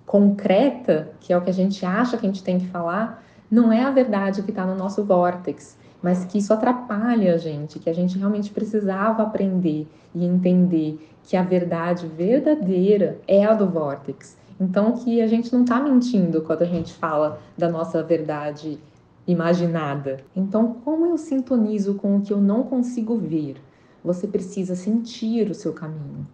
concreta, 0.06 1.10
que 1.20 1.34
é 1.34 1.36
o 1.36 1.42
que 1.42 1.50
a 1.50 1.54
gente 1.54 1.84
acha 1.84 2.16
que 2.16 2.24
a 2.24 2.30
gente 2.30 2.42
tem 2.42 2.58
que 2.58 2.66
falar, 2.68 3.22
não 3.50 3.70
é 3.70 3.82
a 3.82 3.90
verdade 3.90 4.42
que 4.42 4.50
está 4.50 4.64
no 4.64 4.74
nosso 4.74 5.04
vórtex, 5.04 5.76
mas 6.02 6.24
que 6.24 6.38
isso 6.38 6.52
atrapalha 6.52 7.34
a 7.34 7.38
gente, 7.38 7.78
que 7.78 7.90
a 7.90 7.92
gente 7.92 8.18
realmente 8.18 8.50
precisava 8.50 9.22
aprender 9.22 9.86
e 10.14 10.24
entender 10.24 11.08
que 11.24 11.36
a 11.36 11.42
verdade 11.42 12.06
verdadeira 12.06 13.20
é 13.26 13.44
a 13.44 13.54
do 13.54 13.66
vórtex. 13.66 14.36
Então, 14.60 14.92
que 14.92 15.20
a 15.20 15.26
gente 15.26 15.52
não 15.52 15.62
está 15.62 15.80
mentindo 15.80 16.42
quando 16.42 16.62
a 16.62 16.66
gente 16.66 16.92
fala 16.92 17.40
da 17.56 17.68
nossa 17.68 18.02
verdade 18.02 18.78
imaginada. 19.26 20.20
Então, 20.34 20.76
como 20.84 21.06
eu 21.06 21.18
sintonizo 21.18 21.94
com 21.94 22.16
o 22.16 22.20
que 22.22 22.32
eu 22.32 22.40
não 22.40 22.62
consigo 22.62 23.16
ver? 23.16 23.56
Você 24.02 24.26
precisa 24.26 24.74
sentir 24.74 25.50
o 25.50 25.54
seu 25.54 25.72
caminho. 25.72 26.26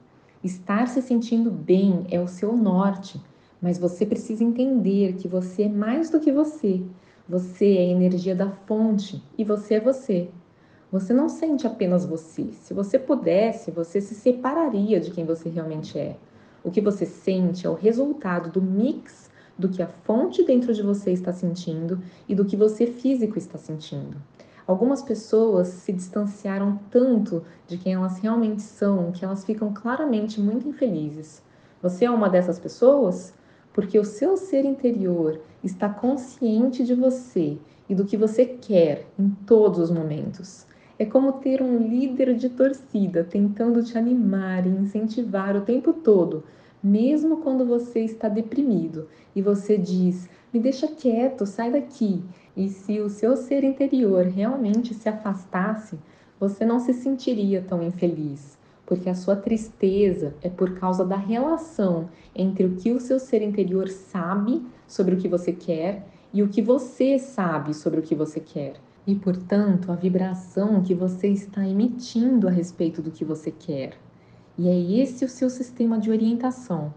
Estar 0.42 0.87
se 0.88 1.02
sentindo 1.02 1.50
bem 1.50 2.06
é 2.11 2.21
o 2.21 2.28
seu 2.28 2.56
norte, 2.56 3.21
mas 3.61 3.78
você 3.78 4.06
precisa 4.06 4.44
entender 4.44 5.14
que 5.14 5.26
você 5.26 5.64
é 5.64 5.68
mais 5.68 6.09
do 6.09 6.21
que 6.21 6.30
você. 6.30 6.83
Você 7.26 7.76
é 7.76 7.78
a 7.78 7.90
energia 7.90 8.35
da 8.35 8.50
fonte 8.50 9.23
e 9.38 9.45
você 9.45 9.76
é 9.76 9.81
você. 9.81 10.28
Você 10.93 11.14
não 11.14 11.26
sente 11.26 11.66
apenas 11.66 12.04
você. 12.04 12.52
Se 12.52 12.75
você 12.75 12.99
pudesse, 12.99 13.71
você 13.71 13.99
se 13.99 14.14
separaria 14.14 15.00
de 15.00 15.11
quem 15.11 15.25
você 15.25 15.49
realmente 15.49 15.99
é. 15.99 16.19
O 16.62 16.71
que 16.71 16.83
você 16.83 17.07
sente 17.07 17.66
é 17.66 17.71
o 17.71 17.75
resultado 17.75 18.50
do 18.50 18.61
mix 18.61 19.31
do 19.59 19.71
que 19.71 19.83
a 19.83 19.87
fonte 19.87 20.45
dentro 20.45 20.75
de 20.75 20.83
você 20.83 21.12
está 21.12 21.33
sentindo 21.33 21.99
e 22.28 22.35
do 22.35 22.45
que 22.45 22.57
você 22.57 22.87
físico 22.87 23.38
está 23.38 23.57
sentindo. 23.57 24.19
Algumas 24.66 25.00
pessoas 25.00 25.69
se 25.69 25.93
distanciaram 25.95 26.78
tanto 26.90 27.43
de 27.66 27.78
quem 27.78 27.95
elas 27.95 28.19
realmente 28.19 28.61
são 28.61 29.12
que 29.12 29.25
elas 29.25 29.47
ficam 29.47 29.73
claramente 29.73 30.38
muito 30.38 30.69
infelizes. 30.69 31.43
Você 31.81 32.04
é 32.04 32.11
uma 32.11 32.28
dessas 32.28 32.59
pessoas? 32.59 33.33
Porque 33.75 33.99
o 33.99 34.04
seu 34.04 34.38
ser 34.38 34.64
interior 34.64 35.40
está 35.62 35.88
consciente 35.88 36.83
de 36.85 36.95
você 36.95 37.59
e 37.88 37.95
do 37.95 38.07
que 38.07 38.16
você 38.16 38.47
quer 38.47 39.07
em 39.19 39.28
todos 39.47 39.78
os 39.78 39.90
momentos. 39.90 40.66
É 40.99 41.04
como 41.04 41.33
ter 41.33 41.61
um 41.61 41.76
líder 41.76 42.35
de 42.35 42.49
torcida 42.49 43.25
tentando 43.25 43.83
te 43.83 43.99
animar 43.99 44.64
e 44.64 44.71
incentivar 44.71 45.57
o 45.57 45.62
tempo 45.62 45.93
todo, 45.93 46.45
mesmo 46.83 47.38
quando 47.38 47.66
você 47.66 48.00
está 48.00 48.28
deprimido 48.28 49.09
e 49.35 49.43
você 49.43 49.76
diz: 49.76 50.28
me 50.52 50.61
deixa 50.61 50.87
quieto, 50.87 51.45
sai 51.45 51.73
daqui. 51.73 52.23
E 52.57 52.69
se 52.69 53.00
o 53.00 53.11
seu 53.11 53.37
ser 53.37 53.64
interior 53.64 54.25
realmente 54.26 54.95
se 54.95 55.09
afastasse, 55.09 55.99
você 56.38 56.64
não 56.64 56.78
se 56.78 56.93
sentiria 56.93 57.61
tão 57.61 57.83
infeliz, 57.83 58.57
porque 58.87 59.09
a 59.09 59.14
sua 59.14 59.37
tristeza 59.37 60.35
é 60.43 60.49
por 60.49 60.79
causa 60.79 61.05
da 61.05 61.17
relação 61.17 62.09
entre 62.35 62.67
o 62.67 62.76
que 62.76 62.93
o 62.93 63.00
seu 63.00 63.19
ser 63.19 63.43
interior 63.43 63.88
sabe 63.88 64.64
sobre 64.87 65.14
o 65.14 65.19
que 65.19 65.29
você 65.29 65.53
quer 65.53 66.07
e 66.33 66.43
o 66.43 66.49
que 66.49 66.61
você 66.61 67.19
sabe 67.19 67.73
sobre 67.73 68.00
o 68.00 68.03
que 68.03 68.14
você 68.14 68.41
quer. 68.41 68.75
E, 69.07 69.14
portanto, 69.14 69.93
a 69.93 69.95
vibração 69.95 70.83
que 70.83 70.95
você 70.95 71.29
está 71.29 71.67
emitindo 71.67 72.49
a 72.49 72.50
respeito 72.50 73.03
do 73.03 73.11
que 73.11 73.25
você 73.25 73.50
quer. 73.50 73.95
E 74.57 74.69
é 74.69 75.00
esse 75.00 75.25
o 75.25 75.29
seu 75.29 75.50
sistema 75.50 75.99
de 75.99 76.11
orientação. 76.11 76.93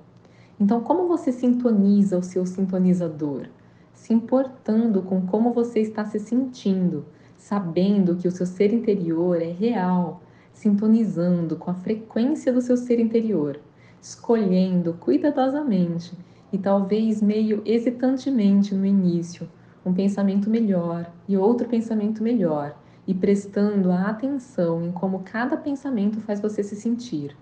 Então, 0.59 0.81
como 0.81 1.07
você 1.07 1.31
sintoniza 1.31 2.17
o 2.17 2.23
seu 2.23 2.45
sintonizador? 2.45 3.47
Se 3.93 4.13
importando 4.13 5.01
com 5.01 5.21
como 5.21 5.51
você 5.53 5.81
está 5.81 6.05
se 6.05 6.19
sentindo, 6.19 7.05
sabendo 7.35 8.15
que 8.15 8.27
o 8.27 8.31
seu 8.31 8.45
ser 8.45 8.73
interior 8.73 9.41
é 9.41 9.51
real, 9.51 10.21
sintonizando 10.57 11.55
com 11.55 11.69
a 11.69 11.75
frequência 11.75 12.51
do 12.51 12.61
seu 12.61 12.75
ser 12.75 12.99
interior, 12.99 13.59
escolhendo 14.01 14.93
cuidadosamente 14.93 16.17
e 16.51 16.57
talvez 16.57 17.21
meio 17.21 17.61
hesitantemente 17.63 18.73
no 18.73 18.85
início 18.85 19.47
um 19.85 19.93
pensamento 19.93 20.49
melhor 20.49 21.13
e 21.27 21.37
outro 21.37 21.69
pensamento 21.69 22.21
melhor, 22.21 22.75
e 23.05 23.13
prestando 23.13 23.89
a 23.89 24.09
atenção 24.09 24.83
em 24.83 24.91
como 24.91 25.21
cada 25.23 25.55
pensamento 25.55 26.19
faz 26.19 26.41
você 26.41 26.61
se 26.61 26.75
sentir 26.75 27.37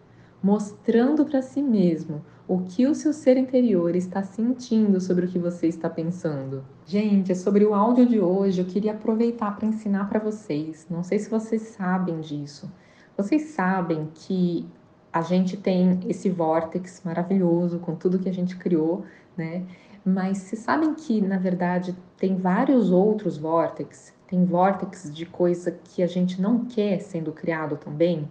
mostrando 0.46 1.26
para 1.26 1.42
si 1.42 1.60
mesmo 1.60 2.24
o 2.48 2.60
que 2.60 2.86
o 2.86 2.94
seu 2.94 3.12
ser 3.12 3.36
interior 3.36 3.96
está 3.96 4.22
sentindo 4.22 5.02
sobre 5.02 5.26
o 5.26 5.28
que 5.28 5.40
você 5.40 5.66
está 5.66 5.90
pensando. 5.90 6.64
Gente, 6.86 7.34
sobre 7.34 7.66
o 7.66 7.74
áudio 7.74 8.06
de 8.06 8.20
hoje, 8.20 8.62
eu 8.62 8.68
queria 8.68 8.92
aproveitar 8.92 9.56
para 9.56 9.68
ensinar 9.68 10.08
para 10.08 10.20
vocês. 10.20 10.86
Não 10.88 11.02
sei 11.04 11.18
se 11.18 11.32
vocês 11.32 11.64
sabem 11.64 12.20
disso. 12.20 12.72
Vocês 13.18 13.44
sabem 13.52 14.10
que 14.14 14.68
a 15.12 15.22
gente 15.22 15.56
tem 15.56 16.00
esse 16.08 16.30
vórtex 16.30 17.02
maravilhoso 17.06 17.80
com 17.80 17.96
tudo 17.96 18.20
que 18.20 18.28
a 18.28 18.34
gente 18.34 18.58
criou, 18.58 19.06
né? 19.38 19.66
Mas 20.04 20.40
vocês 20.40 20.62
sabem 20.62 20.94
que, 20.94 21.22
na 21.22 21.38
verdade, 21.38 21.96
tem 22.18 22.36
vários 22.36 22.92
outros 22.92 23.38
vórtices? 23.38 24.14
Tem 24.28 24.44
vórtices 24.44 25.14
de 25.16 25.26
coisa 25.26 25.72
que 25.72 26.04
a 26.04 26.08
gente 26.08 26.42
não 26.42 26.66
quer 26.66 27.00
sendo 27.00 27.32
criado 27.32 27.78
também? 27.78 28.30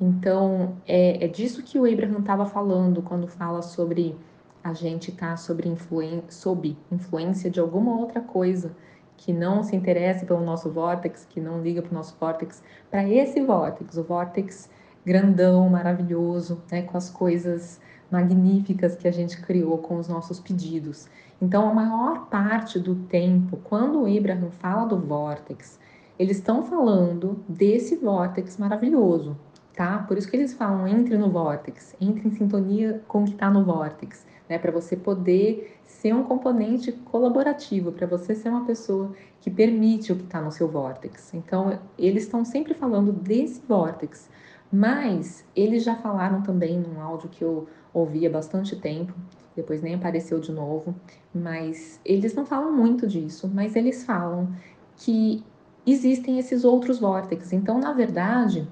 Então, 0.00 0.76
é, 0.86 1.24
é 1.24 1.28
disso 1.28 1.62
que 1.62 1.78
o 1.78 1.90
Abraham 1.90 2.18
estava 2.18 2.44
falando 2.44 3.00
quando 3.02 3.28
fala 3.28 3.62
sobre 3.62 4.16
a 4.62 4.72
gente 4.72 5.10
estar 5.10 5.30
tá 5.30 5.36
sobre 5.36 5.68
influen 5.68 6.24
sob 6.28 6.76
influência 6.90 7.48
de 7.48 7.60
alguma 7.60 7.96
outra 7.96 8.20
coisa 8.20 8.74
que 9.16 9.32
não 9.32 9.62
se 9.62 9.74
interessa 9.74 10.26
pelo 10.26 10.44
nosso 10.44 10.70
vórtex, 10.70 11.26
que 11.28 11.40
não 11.40 11.60
liga 11.60 11.82
para 11.82 11.90
o 11.90 11.94
nosso 11.94 12.16
vórtex, 12.20 12.62
para 12.90 13.08
esse 13.08 13.40
vórtex, 13.40 13.96
o 13.96 14.04
vórtex 14.04 14.70
grandão, 15.04 15.68
maravilhoso, 15.68 16.62
né, 16.70 16.82
com 16.82 16.96
as 16.96 17.08
coisas 17.08 17.80
magníficas 18.10 18.96
que 18.96 19.08
a 19.08 19.12
gente 19.12 19.40
criou 19.40 19.78
com 19.78 19.96
os 19.96 20.08
nossos 20.08 20.40
pedidos. 20.40 21.08
Então, 21.40 21.68
a 21.68 21.74
maior 21.74 22.26
parte 22.26 22.78
do 22.78 22.94
tempo, 22.94 23.58
quando 23.64 24.02
o 24.02 24.18
Abraham 24.18 24.50
fala 24.50 24.86
do 24.86 24.98
vórtex, 24.98 25.78
eles 26.18 26.38
estão 26.38 26.62
falando 26.62 27.44
desse 27.48 27.96
vórtex 27.96 28.56
maravilhoso, 28.56 29.36
tá? 29.74 29.98
Por 29.98 30.16
isso 30.16 30.28
que 30.28 30.36
eles 30.36 30.54
falam 30.54 30.88
entre 30.88 31.16
no 31.18 31.30
vórtex, 31.30 31.94
entre 32.00 32.26
em 32.26 32.30
sintonia 32.30 33.02
com 33.06 33.22
o 33.22 33.24
que 33.24 33.32
está 33.32 33.50
no 33.50 33.64
vórtex, 33.64 34.26
né? 34.48 34.58
Para 34.58 34.72
você 34.72 34.96
poder 34.96 35.78
ser 35.84 36.14
um 36.14 36.22
componente 36.22 36.92
colaborativo, 36.92 37.92
para 37.92 38.06
você 38.06 38.34
ser 38.34 38.48
uma 38.48 38.64
pessoa 38.64 39.12
que 39.40 39.50
permite 39.50 40.12
o 40.12 40.16
que 40.16 40.24
está 40.24 40.40
no 40.40 40.50
seu 40.50 40.68
vórtex. 40.68 41.32
Então, 41.34 41.78
eles 41.98 42.24
estão 42.24 42.44
sempre 42.44 42.74
falando 42.74 43.12
desse 43.12 43.60
vórtex, 43.66 44.28
mas 44.72 45.44
eles 45.54 45.84
já 45.84 45.94
falaram 45.96 46.42
também 46.42 46.78
num 46.78 47.00
áudio 47.00 47.28
que 47.28 47.42
eu 47.42 47.68
ouvi 47.92 48.26
há 48.26 48.30
bastante 48.30 48.76
tempo, 48.76 49.12
depois 49.54 49.80
nem 49.80 49.94
apareceu 49.94 50.38
de 50.38 50.52
novo, 50.52 50.94
mas 51.34 52.00
eles 52.04 52.34
não 52.34 52.44
falam 52.44 52.72
muito 52.72 53.06
disso, 53.06 53.50
mas 53.52 53.74
eles 53.74 54.04
falam 54.04 54.48
que 54.96 55.42
existem 55.86 56.38
esses 56.38 56.64
outros 56.64 56.98
vórtices. 56.98 57.52
Então, 57.52 57.78
na 57.78 57.92
verdade, 57.92 58.68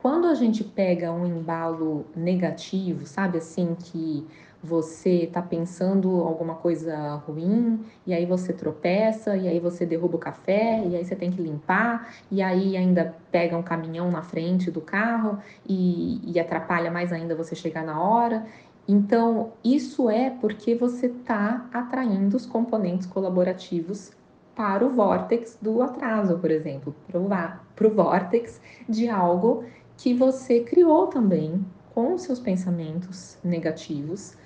quando 0.00 0.26
a 0.26 0.34
gente 0.34 0.64
pega 0.64 1.12
um 1.12 1.26
embalo 1.26 2.04
negativo, 2.16 3.06
sabe 3.06 3.38
assim, 3.38 3.76
que 3.78 4.26
você 4.64 5.24
está 5.24 5.42
pensando 5.42 6.22
alguma 6.22 6.54
coisa 6.54 7.16
ruim, 7.26 7.84
e 8.06 8.14
aí 8.14 8.24
você 8.24 8.50
tropeça, 8.50 9.36
e 9.36 9.46
aí 9.46 9.60
você 9.60 9.84
derruba 9.84 10.16
o 10.16 10.18
café, 10.18 10.82
e 10.86 10.96
aí 10.96 11.04
você 11.04 11.14
tem 11.14 11.30
que 11.30 11.42
limpar, 11.42 12.14
e 12.30 12.40
aí 12.40 12.74
ainda 12.74 13.14
pega 13.30 13.56
um 13.56 13.62
caminhão 13.62 14.10
na 14.10 14.22
frente 14.22 14.70
do 14.70 14.80
carro 14.80 15.38
e, 15.68 16.20
e 16.24 16.40
atrapalha 16.40 16.90
mais 16.90 17.12
ainda 17.12 17.34
você 17.34 17.54
chegar 17.54 17.84
na 17.84 18.00
hora. 18.00 18.46
Então, 18.88 19.52
isso 19.62 20.08
é 20.08 20.30
porque 20.30 20.74
você 20.74 21.06
está 21.06 21.66
atraindo 21.72 22.34
os 22.34 22.46
componentes 22.46 23.06
colaborativos 23.06 24.12
para 24.54 24.84
o 24.84 24.90
vórtex 24.90 25.58
do 25.60 25.82
atraso, 25.82 26.38
por 26.38 26.50
exemplo, 26.50 26.94
para 27.06 27.86
o 27.86 27.90
vórtex 27.90 28.60
de 28.88 29.08
algo 29.08 29.64
que 29.96 30.14
você 30.14 30.60
criou 30.60 31.06
também 31.08 31.64
com 31.94 32.14
os 32.14 32.22
seus 32.22 32.40
pensamentos 32.40 33.38
negativos, 33.42 34.36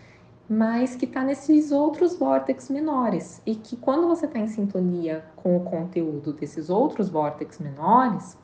mas 0.49 0.97
que 0.97 1.05
está 1.05 1.23
nesses 1.23 1.71
outros 1.71 2.17
vórtex 2.17 2.71
menores 2.71 3.43
e 3.45 3.55
que 3.55 3.77
quando 3.77 4.09
você 4.09 4.25
está 4.25 4.39
em 4.39 4.49
sintonia 4.49 5.25
com 5.37 5.57
o 5.57 5.61
conteúdo 5.61 6.33
desses 6.33 6.71
outros 6.71 7.11
vórtex 7.11 7.59
menores, 7.59 8.37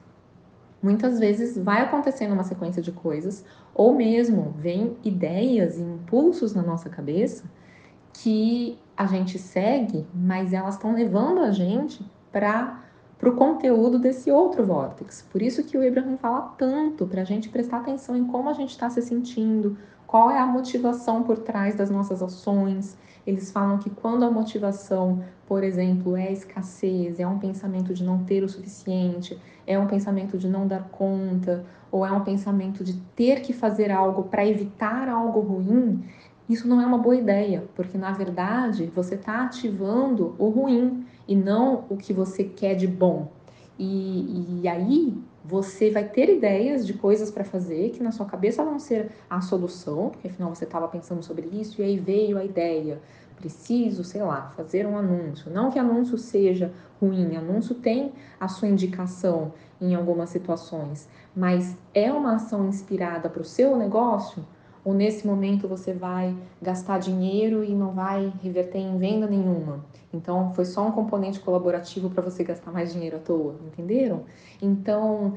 muitas 0.82 1.18
vezes 1.18 1.56
vai 1.56 1.80
acontecendo 1.80 2.34
uma 2.34 2.44
sequência 2.44 2.82
de 2.82 2.92
coisas 2.92 3.42
ou 3.74 3.94
mesmo 3.94 4.54
vem 4.58 4.96
ideias 5.02 5.78
e 5.78 5.82
impulsos 5.82 6.54
na 6.54 6.62
nossa 6.62 6.90
cabeça 6.90 7.44
que 8.12 8.78
a 8.96 9.06
gente 9.06 9.38
segue, 9.38 10.06
mas 10.14 10.52
elas 10.52 10.74
estão 10.74 10.94
levando 10.94 11.40
a 11.40 11.50
gente 11.50 12.04
para 12.30 12.80
o 13.22 13.32
conteúdo 13.32 13.98
desse 13.98 14.30
outro 14.30 14.64
vórtex. 14.64 15.26
Por 15.32 15.40
isso 15.40 15.64
que 15.64 15.76
o 15.76 15.86
Abraham 15.86 16.18
fala 16.18 16.54
tanto 16.58 17.06
para 17.06 17.22
a 17.22 17.24
gente 17.24 17.48
prestar 17.48 17.78
atenção 17.78 18.14
em 18.14 18.26
como 18.26 18.50
a 18.50 18.52
gente 18.52 18.70
está 18.70 18.88
se 18.90 19.00
sentindo, 19.00 19.76
qual 20.14 20.30
é 20.30 20.38
a 20.38 20.46
motivação 20.46 21.24
por 21.24 21.38
trás 21.38 21.74
das 21.74 21.90
nossas 21.90 22.22
ações. 22.22 22.96
Eles 23.26 23.50
falam 23.50 23.78
que 23.78 23.90
quando 23.90 24.24
a 24.24 24.30
motivação, 24.30 25.24
por 25.44 25.64
exemplo, 25.64 26.16
é 26.16 26.30
escassez, 26.30 27.18
é 27.18 27.26
um 27.26 27.40
pensamento 27.40 27.92
de 27.92 28.04
não 28.04 28.22
ter 28.22 28.44
o 28.44 28.48
suficiente, 28.48 29.36
é 29.66 29.76
um 29.76 29.88
pensamento 29.88 30.38
de 30.38 30.48
não 30.48 30.68
dar 30.68 30.84
conta, 30.84 31.64
ou 31.90 32.06
é 32.06 32.12
um 32.12 32.20
pensamento 32.20 32.84
de 32.84 32.92
ter 33.16 33.40
que 33.40 33.52
fazer 33.52 33.90
algo 33.90 34.22
para 34.22 34.46
evitar 34.46 35.08
algo 35.08 35.40
ruim, 35.40 36.04
isso 36.48 36.68
não 36.68 36.80
é 36.80 36.86
uma 36.86 36.98
boa 36.98 37.16
ideia, 37.16 37.64
porque 37.74 37.98
na 37.98 38.12
verdade 38.12 38.86
você 38.94 39.16
está 39.16 39.42
ativando 39.42 40.36
o 40.38 40.48
ruim 40.48 41.04
e 41.26 41.34
não 41.34 41.86
o 41.90 41.96
que 41.96 42.12
você 42.12 42.44
quer 42.44 42.76
de 42.76 42.86
bom. 42.86 43.32
E, 43.76 44.60
e 44.62 44.68
aí 44.68 45.12
você 45.44 45.90
vai 45.90 46.08
ter 46.08 46.30
ideias 46.30 46.86
de 46.86 46.94
coisas 46.94 47.30
para 47.30 47.44
fazer 47.44 47.90
que 47.90 48.02
na 48.02 48.10
sua 48.10 48.24
cabeça 48.24 48.64
vão 48.64 48.78
ser 48.78 49.10
a 49.28 49.42
solução, 49.42 50.08
porque 50.08 50.28
afinal 50.28 50.54
você 50.54 50.64
estava 50.64 50.88
pensando 50.88 51.22
sobre 51.22 51.46
isso 51.52 51.82
e 51.82 51.84
aí 51.84 51.98
veio 51.98 52.38
a 52.38 52.44
ideia. 52.44 52.98
Preciso, 53.36 54.02
sei 54.04 54.22
lá, 54.22 54.52
fazer 54.56 54.86
um 54.86 54.96
anúncio. 54.96 55.50
Não 55.50 55.70
que 55.70 55.78
anúncio 55.78 56.16
seja 56.16 56.72
ruim, 56.98 57.36
anúncio 57.36 57.74
tem 57.74 58.12
a 58.40 58.48
sua 58.48 58.68
indicação 58.68 59.52
em 59.80 59.94
algumas 59.94 60.30
situações, 60.30 61.08
mas 61.36 61.76
é 61.92 62.10
uma 62.10 62.36
ação 62.36 62.66
inspirada 62.66 63.28
para 63.28 63.42
o 63.42 63.44
seu 63.44 63.76
negócio 63.76 64.42
ou 64.84 64.92
nesse 64.92 65.26
momento 65.26 65.66
você 65.66 65.92
vai 65.92 66.36
gastar 66.60 66.98
dinheiro 66.98 67.64
e 67.64 67.74
não 67.74 67.92
vai 67.92 68.32
reverter 68.42 68.78
em 68.78 68.98
venda 68.98 69.26
nenhuma. 69.26 69.84
Então 70.12 70.52
foi 70.54 70.66
só 70.66 70.86
um 70.86 70.92
componente 70.92 71.40
colaborativo 71.40 72.10
para 72.10 72.22
você 72.22 72.44
gastar 72.44 72.70
mais 72.70 72.92
dinheiro 72.92 73.16
à 73.16 73.20
toa, 73.20 73.56
entenderam? 73.66 74.24
Então 74.60 75.34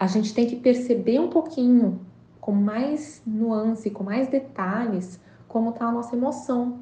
a 0.00 0.06
gente 0.06 0.32
tem 0.32 0.46
que 0.46 0.56
perceber 0.56 1.20
um 1.20 1.28
pouquinho 1.28 2.00
com 2.40 2.52
mais 2.52 3.22
nuance, 3.26 3.90
com 3.90 4.02
mais 4.02 4.28
detalhes, 4.28 5.20
como 5.46 5.70
está 5.70 5.86
a 5.86 5.92
nossa 5.92 6.16
emoção. 6.16 6.78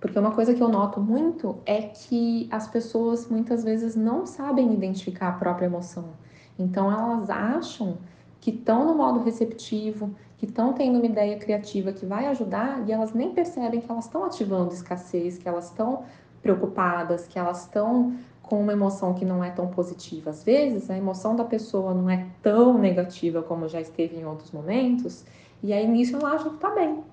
Porque 0.00 0.18
uma 0.18 0.30
coisa 0.30 0.54
que 0.54 0.62
eu 0.62 0.68
noto 0.68 1.00
muito 1.00 1.58
é 1.66 1.82
que 1.82 2.48
as 2.50 2.66
pessoas 2.66 3.28
muitas 3.28 3.62
vezes 3.64 3.94
não 3.94 4.24
sabem 4.24 4.72
identificar 4.72 5.28
a 5.28 5.32
própria 5.32 5.66
emoção. 5.66 6.10
Então 6.58 6.90
elas 6.90 7.28
acham 7.28 7.98
que 8.40 8.50
estão 8.50 8.86
no 8.86 8.94
modo 8.94 9.22
receptivo, 9.22 10.10
que 10.38 10.46
estão 10.46 10.72
tendo 10.72 10.96
uma 10.96 11.06
ideia 11.06 11.38
criativa 11.38 11.92
que 11.92 12.06
vai 12.06 12.26
ajudar 12.26 12.82
e 12.88 12.92
elas 12.92 13.12
nem 13.12 13.32
percebem 13.32 13.80
que 13.80 13.90
elas 13.90 14.06
estão 14.06 14.24
ativando 14.24 14.72
escassez, 14.72 15.36
que 15.36 15.46
elas 15.46 15.66
estão 15.66 16.04
preocupadas, 16.40 17.26
que 17.26 17.38
elas 17.38 17.62
estão 17.62 18.14
com 18.42 18.60
uma 18.60 18.72
emoção 18.72 19.12
que 19.14 19.24
não 19.24 19.44
é 19.44 19.50
tão 19.50 19.68
positiva. 19.68 20.30
Às 20.30 20.42
vezes, 20.42 20.90
a 20.90 20.96
emoção 20.96 21.36
da 21.36 21.44
pessoa 21.44 21.94
não 21.94 22.08
é 22.08 22.26
tão 22.42 22.78
negativa 22.78 23.42
como 23.42 23.68
já 23.68 23.80
esteve 23.80 24.16
em 24.16 24.24
outros 24.24 24.50
momentos, 24.50 25.24
e 25.62 25.72
aí 25.72 25.86
nisso 25.86 26.16
ela 26.16 26.32
acha 26.32 26.48
que 26.48 26.54
está 26.54 26.70
bem, 26.70 27.04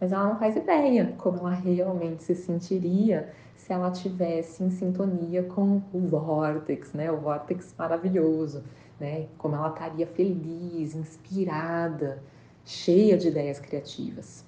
mas 0.00 0.12
ela 0.12 0.24
não 0.24 0.36
faz 0.36 0.56
ideia 0.56 1.14
como 1.16 1.38
ela 1.38 1.50
realmente 1.50 2.24
se 2.24 2.34
sentiria 2.34 3.32
se 3.56 3.72
ela 3.72 3.90
tivesse 3.90 4.62
em 4.62 4.70
sintonia 4.70 5.44
com 5.44 5.80
o 5.92 6.00
vórtex, 6.00 6.92
né? 6.92 7.10
O 7.10 7.16
vórtex 7.16 7.74
maravilhoso, 7.78 8.62
né? 8.98 9.26
Como 9.38 9.54
ela 9.54 9.68
estaria 9.68 10.06
feliz, 10.06 10.94
inspirada, 10.94 12.22
cheia 12.64 13.16
de 13.16 13.28
ideias 13.28 13.60
criativas. 13.60 14.44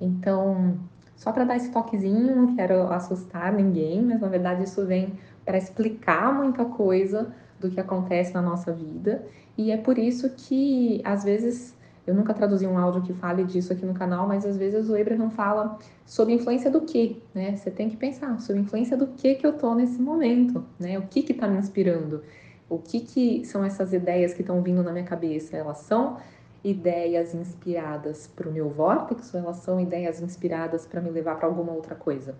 Então, 0.00 0.78
só 1.16 1.32
para 1.32 1.44
dar 1.44 1.56
esse 1.56 1.70
toquezinho, 1.70 2.34
não 2.34 2.56
quero 2.56 2.92
assustar 2.92 3.52
ninguém, 3.52 4.02
mas 4.02 4.20
na 4.20 4.28
verdade 4.28 4.64
isso 4.64 4.86
vem 4.86 5.12
para 5.44 5.58
explicar 5.58 6.32
muita 6.34 6.64
coisa 6.64 7.34
do 7.58 7.70
que 7.70 7.78
acontece 7.78 8.32
na 8.32 8.40
nossa 8.40 8.72
vida, 8.72 9.22
e 9.56 9.70
é 9.70 9.76
por 9.76 9.98
isso 9.98 10.30
que 10.30 11.02
às 11.04 11.22
vezes 11.24 11.76
eu 12.06 12.14
nunca 12.14 12.32
traduzi 12.32 12.66
um 12.66 12.78
áudio 12.78 13.02
que 13.02 13.12
fale 13.12 13.44
disso 13.44 13.72
aqui 13.72 13.84
no 13.84 13.92
canal, 13.92 14.26
mas 14.26 14.46
às 14.46 14.56
vezes 14.56 14.88
o 14.88 14.96
Abraham 14.98 15.30
fala 15.30 15.78
sobre 16.06 16.32
influência 16.34 16.70
do 16.70 16.80
que, 16.80 17.22
né? 17.34 17.54
Você 17.54 17.70
tem 17.70 17.90
que 17.90 17.96
pensar 17.96 18.40
sobre 18.40 18.62
influência 18.62 18.96
do 18.96 19.08
que 19.08 19.34
que 19.34 19.46
eu 19.46 19.52
tô 19.52 19.74
nesse 19.74 20.00
momento, 20.00 20.64
né? 20.78 20.98
O 20.98 21.02
que 21.02 21.22
que 21.22 21.34
tá 21.34 21.46
me 21.46 21.58
inspirando? 21.58 22.22
O 22.70 22.78
que 22.78 23.00
que 23.00 23.44
são 23.44 23.64
essas 23.64 23.92
ideias 23.92 24.32
que 24.32 24.42
estão 24.42 24.62
vindo 24.62 24.82
na 24.82 24.92
minha 24.92 25.04
cabeça? 25.04 25.56
Elas 25.56 25.78
são 25.78 26.18
ideias 26.62 27.34
inspiradas 27.34 28.28
para 28.28 28.48
o 28.48 28.52
meu 28.52 28.70
vórtice 28.70 29.36
ou 29.36 29.42
elas 29.42 29.56
são 29.56 29.80
ideias 29.80 30.20
inspiradas 30.20 30.86
para 30.86 31.00
me 31.00 31.10
levar 31.10 31.36
para 31.36 31.48
alguma 31.48 31.72
outra 31.72 31.96
coisa? 31.96 32.36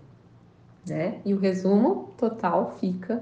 Né? 0.87 1.19
E 1.25 1.33
o 1.33 1.37
resumo 1.37 2.09
total 2.17 2.75
fica 2.79 3.21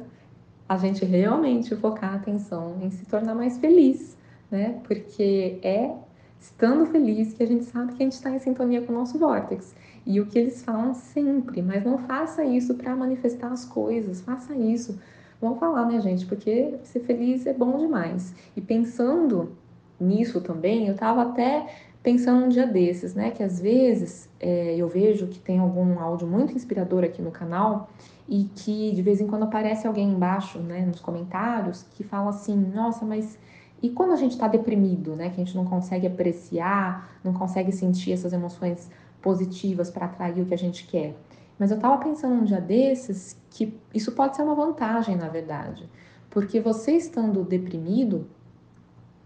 a 0.68 0.78
gente 0.78 1.04
realmente 1.04 1.76
focar 1.76 2.14
a 2.14 2.16
atenção 2.18 2.78
em 2.80 2.92
se 2.92 3.06
tornar 3.08 3.34
mais 3.34 3.58
feliz, 3.58 4.16
né? 4.52 4.80
Porque 4.84 5.60
é 5.64 5.92
estando 6.40 6.86
feliz 6.86 7.34
que 7.34 7.42
a 7.42 7.48
gente 7.48 7.66
sabe 7.66 7.94
que 7.94 8.04
a 8.04 8.06
gente 8.06 8.14
está 8.14 8.30
em 8.30 8.40
sintonia 8.40 8.82
com 8.84 8.94
o 8.94 8.96
nosso 8.96 9.18
vórtice. 9.18 9.74
E 10.06 10.22
o 10.22 10.28
que 10.28 10.38
eles 10.38 10.64
falam 10.64 10.94
sempre, 10.94 11.62
mas 11.62 11.84
não 11.84 11.98
faça 11.98 12.46
isso 12.46 12.76
para 12.76 12.96
manifestar 12.96 13.52
as 13.52 13.66
coisas, 13.66 14.22
faça 14.22 14.56
isso. 14.56 15.00
Vamos 15.42 15.60
falar, 15.60 15.86
né, 15.86 16.02
gente? 16.02 16.26
Porque 16.26 16.76
ser 16.84 17.00
feliz 17.02 17.46
é 17.46 17.54
bom 17.54 17.78
demais. 17.78 18.36
E 18.56 18.62
pensando 18.62 19.52
nisso 20.00 20.42
também, 20.42 20.88
eu 20.88 20.94
estava 20.94 21.22
até 21.22 21.68
pensando 22.04 22.46
um 22.46 22.50
dia 22.50 22.68
desses, 22.68 23.14
né? 23.16 23.32
Que 23.32 23.44
às 23.44 23.60
vezes 23.60 24.30
é, 24.40 24.76
eu 24.76 24.88
vejo 24.88 25.28
que 25.28 25.40
tem 25.40 25.60
algum 25.60 26.00
áudio 26.00 26.28
muito 26.28 26.54
inspirador 26.54 27.04
aqui 27.04 27.22
no 27.22 27.32
canal 27.32 27.90
e 28.28 28.50
que 28.56 28.92
de 28.94 29.02
vez 29.02 29.22
em 29.22 29.28
quando 29.28 29.44
aparece 29.44 29.88
alguém 29.88 30.10
embaixo, 30.10 30.60
né, 30.60 30.86
nos 30.86 31.00
comentários, 31.00 31.86
que 31.94 32.04
fala 32.04 32.30
assim: 32.30 32.56
nossa, 32.56 33.06
mas 33.06 33.38
e 33.82 33.90
quando 33.90 34.12
a 34.12 34.18
gente 34.18 34.32
está 34.32 34.48
deprimido, 34.48 35.16
né? 35.16 35.30
Que 35.30 35.42
a 35.42 35.44
gente 35.46 35.56
não 35.56 35.66
consegue 35.66 36.06
apreciar, 36.06 37.10
não 37.24 37.34
consegue 37.34 37.72
sentir 37.72 38.12
essas 38.12 38.34
emoções 38.34 38.90
positivas 39.22 39.90
para 39.90 40.06
atrair 40.06 40.42
o 40.42 40.46
que 40.46 40.54
a 40.54 40.58
gente 40.58 40.86
quer. 40.86 41.16
Mas 41.60 41.72
eu 41.72 41.76
estava 41.76 42.02
pensando 42.02 42.36
um 42.36 42.46
dia 42.46 42.62
desses 42.62 43.40
que 43.50 43.78
isso 43.94 44.14
pode 44.14 44.36
ser 44.36 44.44
uma 44.44 44.56
vantagem, 44.56 45.18
na 45.18 45.28
verdade. 45.28 45.90
Porque 46.30 46.62
você 46.62 46.94
estando 46.94 47.44
deprimido, 47.44 48.28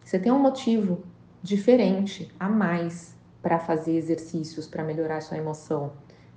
você 0.03 0.17
tem 0.17 0.31
um 0.31 0.39
motivo 0.39 1.03
diferente, 1.43 2.33
a 2.39 2.49
mais, 2.49 3.15
para 3.41 3.59
fazer 3.59 3.95
exercícios 3.95 4.67
para 4.67 4.83
melhorar 4.83 5.21
sua 5.21 5.37
emoção, 5.37 5.91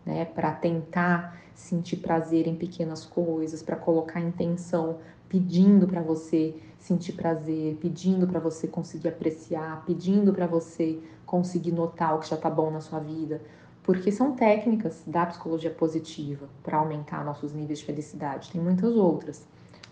né? 0.05 0.25
Para 0.27 0.53
tentar 0.53 1.41
sentir 1.55 1.97
prazer 1.97 2.47
em 2.47 2.55
pequenas 2.55 3.07
coisas, 3.07 3.63
para 3.63 3.77
colocar 3.77 4.21
intenção 4.21 4.99
pedindo 5.29 5.87
para 5.87 6.03
você 6.03 6.55
sentir 6.79 7.13
prazer, 7.13 7.77
pedindo 7.81 8.27
para 8.27 8.39
você 8.39 8.69
conseguir 8.69 9.09
apreciar, 9.09 9.85
pedindo 9.85 10.33
para 10.33 10.47
você 10.47 11.01
conseguir 11.25 11.73
notar 11.73 12.15
o 12.15 12.21
que 12.21 12.29
já 12.29 12.37
está 12.37 12.49
bom 12.49 12.71
na 12.71 12.81
sua 12.81 13.01
vida, 13.01 13.41
porque 13.87 14.11
são 14.11 14.33
técnicas 14.33 15.05
da 15.07 15.25
psicologia 15.27 15.71
positiva 15.71 16.49
para 16.65 16.79
aumentar 16.79 17.25
nossos 17.25 17.53
níveis 17.53 17.79
de 17.79 17.85
felicidade. 17.85 18.51
Tem 18.51 18.61
muitas 18.61 18.97
outras, 18.97 19.47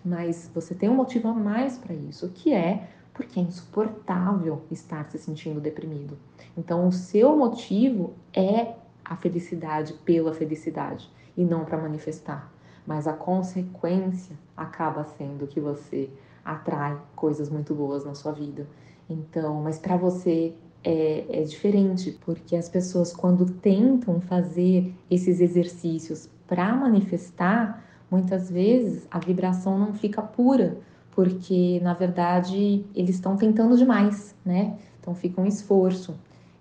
mas 0.04 0.50
você 0.52 0.74
tem 0.74 0.88
um 0.88 0.96
motivo 0.96 1.28
a 1.28 1.32
mais 1.32 1.78
para 1.78 1.94
isso, 1.94 2.28
que 2.30 2.52
é 2.52 2.88
porque 3.14 3.38
é 3.38 3.42
insuportável 3.44 4.62
estar 4.68 5.08
se 5.08 5.16
sentindo 5.16 5.60
deprimido. 5.60 6.18
Então, 6.58 6.88
o 6.88 6.90
seu 6.90 7.36
motivo 7.36 8.14
é 8.32 8.74
a 9.04 9.14
felicidade 9.14 9.92
pela 10.04 10.34
felicidade 10.34 11.08
e 11.36 11.44
não 11.44 11.64
para 11.64 11.78
manifestar. 11.78 12.52
Mas 12.84 13.06
a 13.06 13.12
consequência 13.12 14.36
acaba 14.56 15.04
sendo 15.04 15.46
que 15.46 15.60
você 15.60 16.10
atrai 16.44 16.98
coisas 17.14 17.48
muito 17.48 17.72
boas 17.76 18.04
na 18.04 18.16
sua 18.16 18.32
vida. 18.32 18.66
Então, 19.08 19.62
mas 19.62 19.78
para 19.78 19.96
você 19.96 20.52
é, 20.84 21.24
é, 21.30 21.42
diferente, 21.42 22.18
porque 22.24 22.54
as 22.54 22.68
pessoas, 22.68 23.12
quando 23.12 23.46
tentam 23.46 24.20
fazer 24.20 24.94
esses 25.10 25.40
exercícios 25.40 26.28
para 26.46 26.74
manifestar, 26.74 27.82
muitas 28.10 28.50
vezes 28.50 29.06
a 29.10 29.18
vibração 29.18 29.78
não 29.78 29.94
fica 29.94 30.20
pura, 30.20 30.76
porque 31.10 31.80
na 31.82 31.94
verdade 31.94 32.84
eles 32.94 33.14
estão 33.14 33.36
tentando 33.36 33.76
demais, 33.76 34.36
né? 34.44 34.76
Então 35.00 35.14
fica 35.14 35.40
um 35.40 35.46
esforço. 35.46 36.14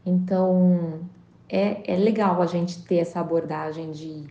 Então 0.06 1.02
é, 1.50 1.94
é 1.94 1.98
legal 1.98 2.42
a 2.42 2.46
gente 2.46 2.82
ter 2.84 2.98
essa 2.98 3.20
abordagem 3.20 3.92
de 3.92 4.24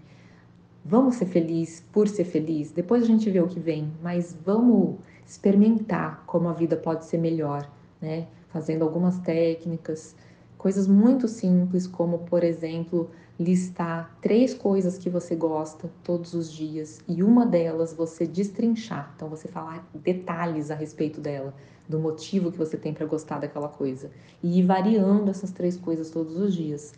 vamos 0.85 1.17
ser 1.17 1.27
felizes 1.27 1.81
por 1.93 2.09
ser 2.09 2.25
feliz, 2.25 2.73
depois 2.73 3.03
a 3.03 3.07
gente 3.07 3.31
vê 3.31 3.41
o 3.41 3.47
que 3.47 3.61
vem, 3.61 3.93
mas 4.03 4.37
vamos 4.45 4.97
experimentar 5.25 6.25
como 6.27 6.49
a 6.49 6.53
vida 6.53 6.77
pode 6.77 7.05
ser 7.05 7.19
melhor, 7.19 7.71
né? 8.01 8.27
Fazendo 8.53 8.83
algumas 8.83 9.19
técnicas, 9.19 10.15
coisas 10.59 10.87
muito 10.87 11.27
simples, 11.27 11.87
como 11.87 12.21
por 12.21 12.45
exemplo, 12.45 13.11
listar 13.41 14.17
três 14.21 14.53
coisas 14.55 14.99
que 14.99 15.09
você 15.09 15.35
gosta 15.35 15.91
todos 16.05 16.35
os 16.35 16.53
dias 16.53 17.01
e 17.09 17.23
uma 17.23 17.47
delas 17.47 17.93
você 17.93 18.27
destrinchar. 18.27 19.13
Então 19.17 19.29
você 19.29 19.49
falar 19.49 19.89
detalhes 19.95 20.71
a 20.71 20.75
respeito 20.75 21.21
dela, 21.21 21.55
do 21.89 21.99
motivo 21.99 22.53
que 22.53 22.59
você 22.59 22.77
tem 22.77 22.93
para 22.93 23.07
gostar 23.07 23.41
daquela 23.41 23.69
coisa 23.69 24.11
e 24.43 24.59
ir 24.59 24.67
variando 24.67 25.31
essas 25.31 25.51
três 25.51 25.77
coisas 25.77 26.11
todos 26.11 26.37
os 26.37 26.55
dias. 26.55 26.93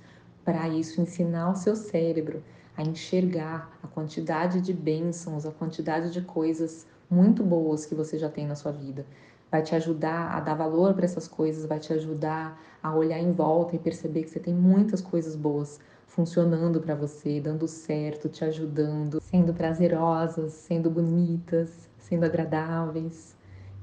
Para 0.44 0.68
isso 0.68 1.00
ensinar 1.00 1.50
o 1.50 1.56
seu 1.56 1.74
cérebro 1.76 2.42
a 2.76 2.82
enxergar 2.82 3.78
a 3.82 3.86
quantidade 3.86 4.60
de 4.60 4.72
bênçãos, 4.72 5.46
a 5.46 5.52
quantidade 5.52 6.10
de 6.10 6.20
coisas 6.20 6.86
muito 7.08 7.42
boas 7.42 7.86
que 7.86 7.94
você 7.94 8.18
já 8.18 8.28
tem 8.28 8.46
na 8.46 8.56
sua 8.56 8.72
vida. 8.72 9.06
Vai 9.50 9.62
te 9.62 9.74
ajudar 9.74 10.32
a 10.36 10.40
dar 10.40 10.54
valor 10.54 10.94
para 10.94 11.04
essas 11.04 11.28
coisas, 11.28 11.66
vai 11.66 11.78
te 11.78 11.92
ajudar 11.92 12.60
a 12.82 12.94
olhar 12.94 13.18
em 13.18 13.32
volta 13.32 13.76
e 13.76 13.78
perceber 13.78 14.24
que 14.24 14.30
você 14.30 14.40
tem 14.40 14.54
muitas 14.54 15.00
coisas 15.00 15.36
boas 15.36 15.80
funcionando 16.06 16.80
para 16.80 16.94
você, 16.94 17.40
dando 17.40 17.66
certo, 17.66 18.28
te 18.28 18.44
ajudando, 18.44 19.20
sendo 19.20 19.52
prazerosas, 19.52 20.52
sendo 20.52 20.88
bonitas, 20.90 21.88
sendo 21.98 22.24
agradáveis. 22.24 23.34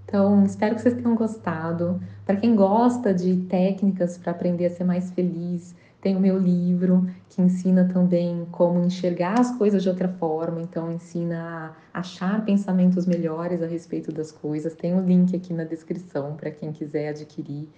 Então, 0.06 0.43
espero 0.43 0.76
que 0.76 0.82
vocês 0.82 0.95
tenham 0.95 1.15
gostado. 1.15 2.02
Para 2.26 2.38
quem 2.38 2.56
gosta 2.56 3.13
de 3.13 3.36
técnicas 3.47 4.17
para 4.17 4.32
aprender 4.32 4.65
a 4.65 4.69
ser 4.69 4.84
mais 4.84 5.12
feliz, 5.12 5.76
tem 6.01 6.15
o 6.15 6.19
meu 6.19 6.37
livro 6.37 7.07
que 7.29 7.41
ensina 7.41 7.87
também 7.93 8.47
como 8.51 8.83
enxergar 8.83 9.39
as 9.39 9.55
coisas 9.55 9.83
de 9.83 9.89
outra 9.89 10.07
forma, 10.07 10.59
então 10.59 10.91
ensina 10.91 11.75
a 11.93 11.99
achar 11.99 12.43
pensamentos 12.43 13.05
melhores 13.05 13.61
a 13.61 13.67
respeito 13.67 14.11
das 14.11 14.31
coisas. 14.31 14.73
Tem 14.73 14.93
o 14.93 14.97
um 14.97 15.05
link 15.05 15.35
aqui 15.35 15.53
na 15.53 15.63
descrição 15.63 16.35
para 16.35 16.49
quem 16.49 16.71
quiser 16.71 17.09
adquirir. 17.09 17.69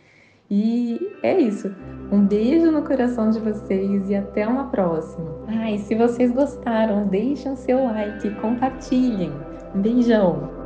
E 0.49 0.99
é 1.21 1.37
isso. 1.37 1.73
Um 2.11 2.25
beijo 2.25 2.71
no 2.71 2.83
coração 2.83 3.29
de 3.29 3.39
vocês 3.39 4.09
e 4.09 4.15
até 4.15 4.47
uma 4.47 4.69
próxima. 4.69 5.43
Ah, 5.47 5.71
e 5.71 5.79
se 5.79 5.93
vocês 5.93 6.31
gostaram, 6.31 7.07
deixem 7.07 7.55
seu 7.55 7.83
like, 7.83 8.29
compartilhem. 8.35 9.31
Um 9.75 9.81
beijão! 9.81 10.62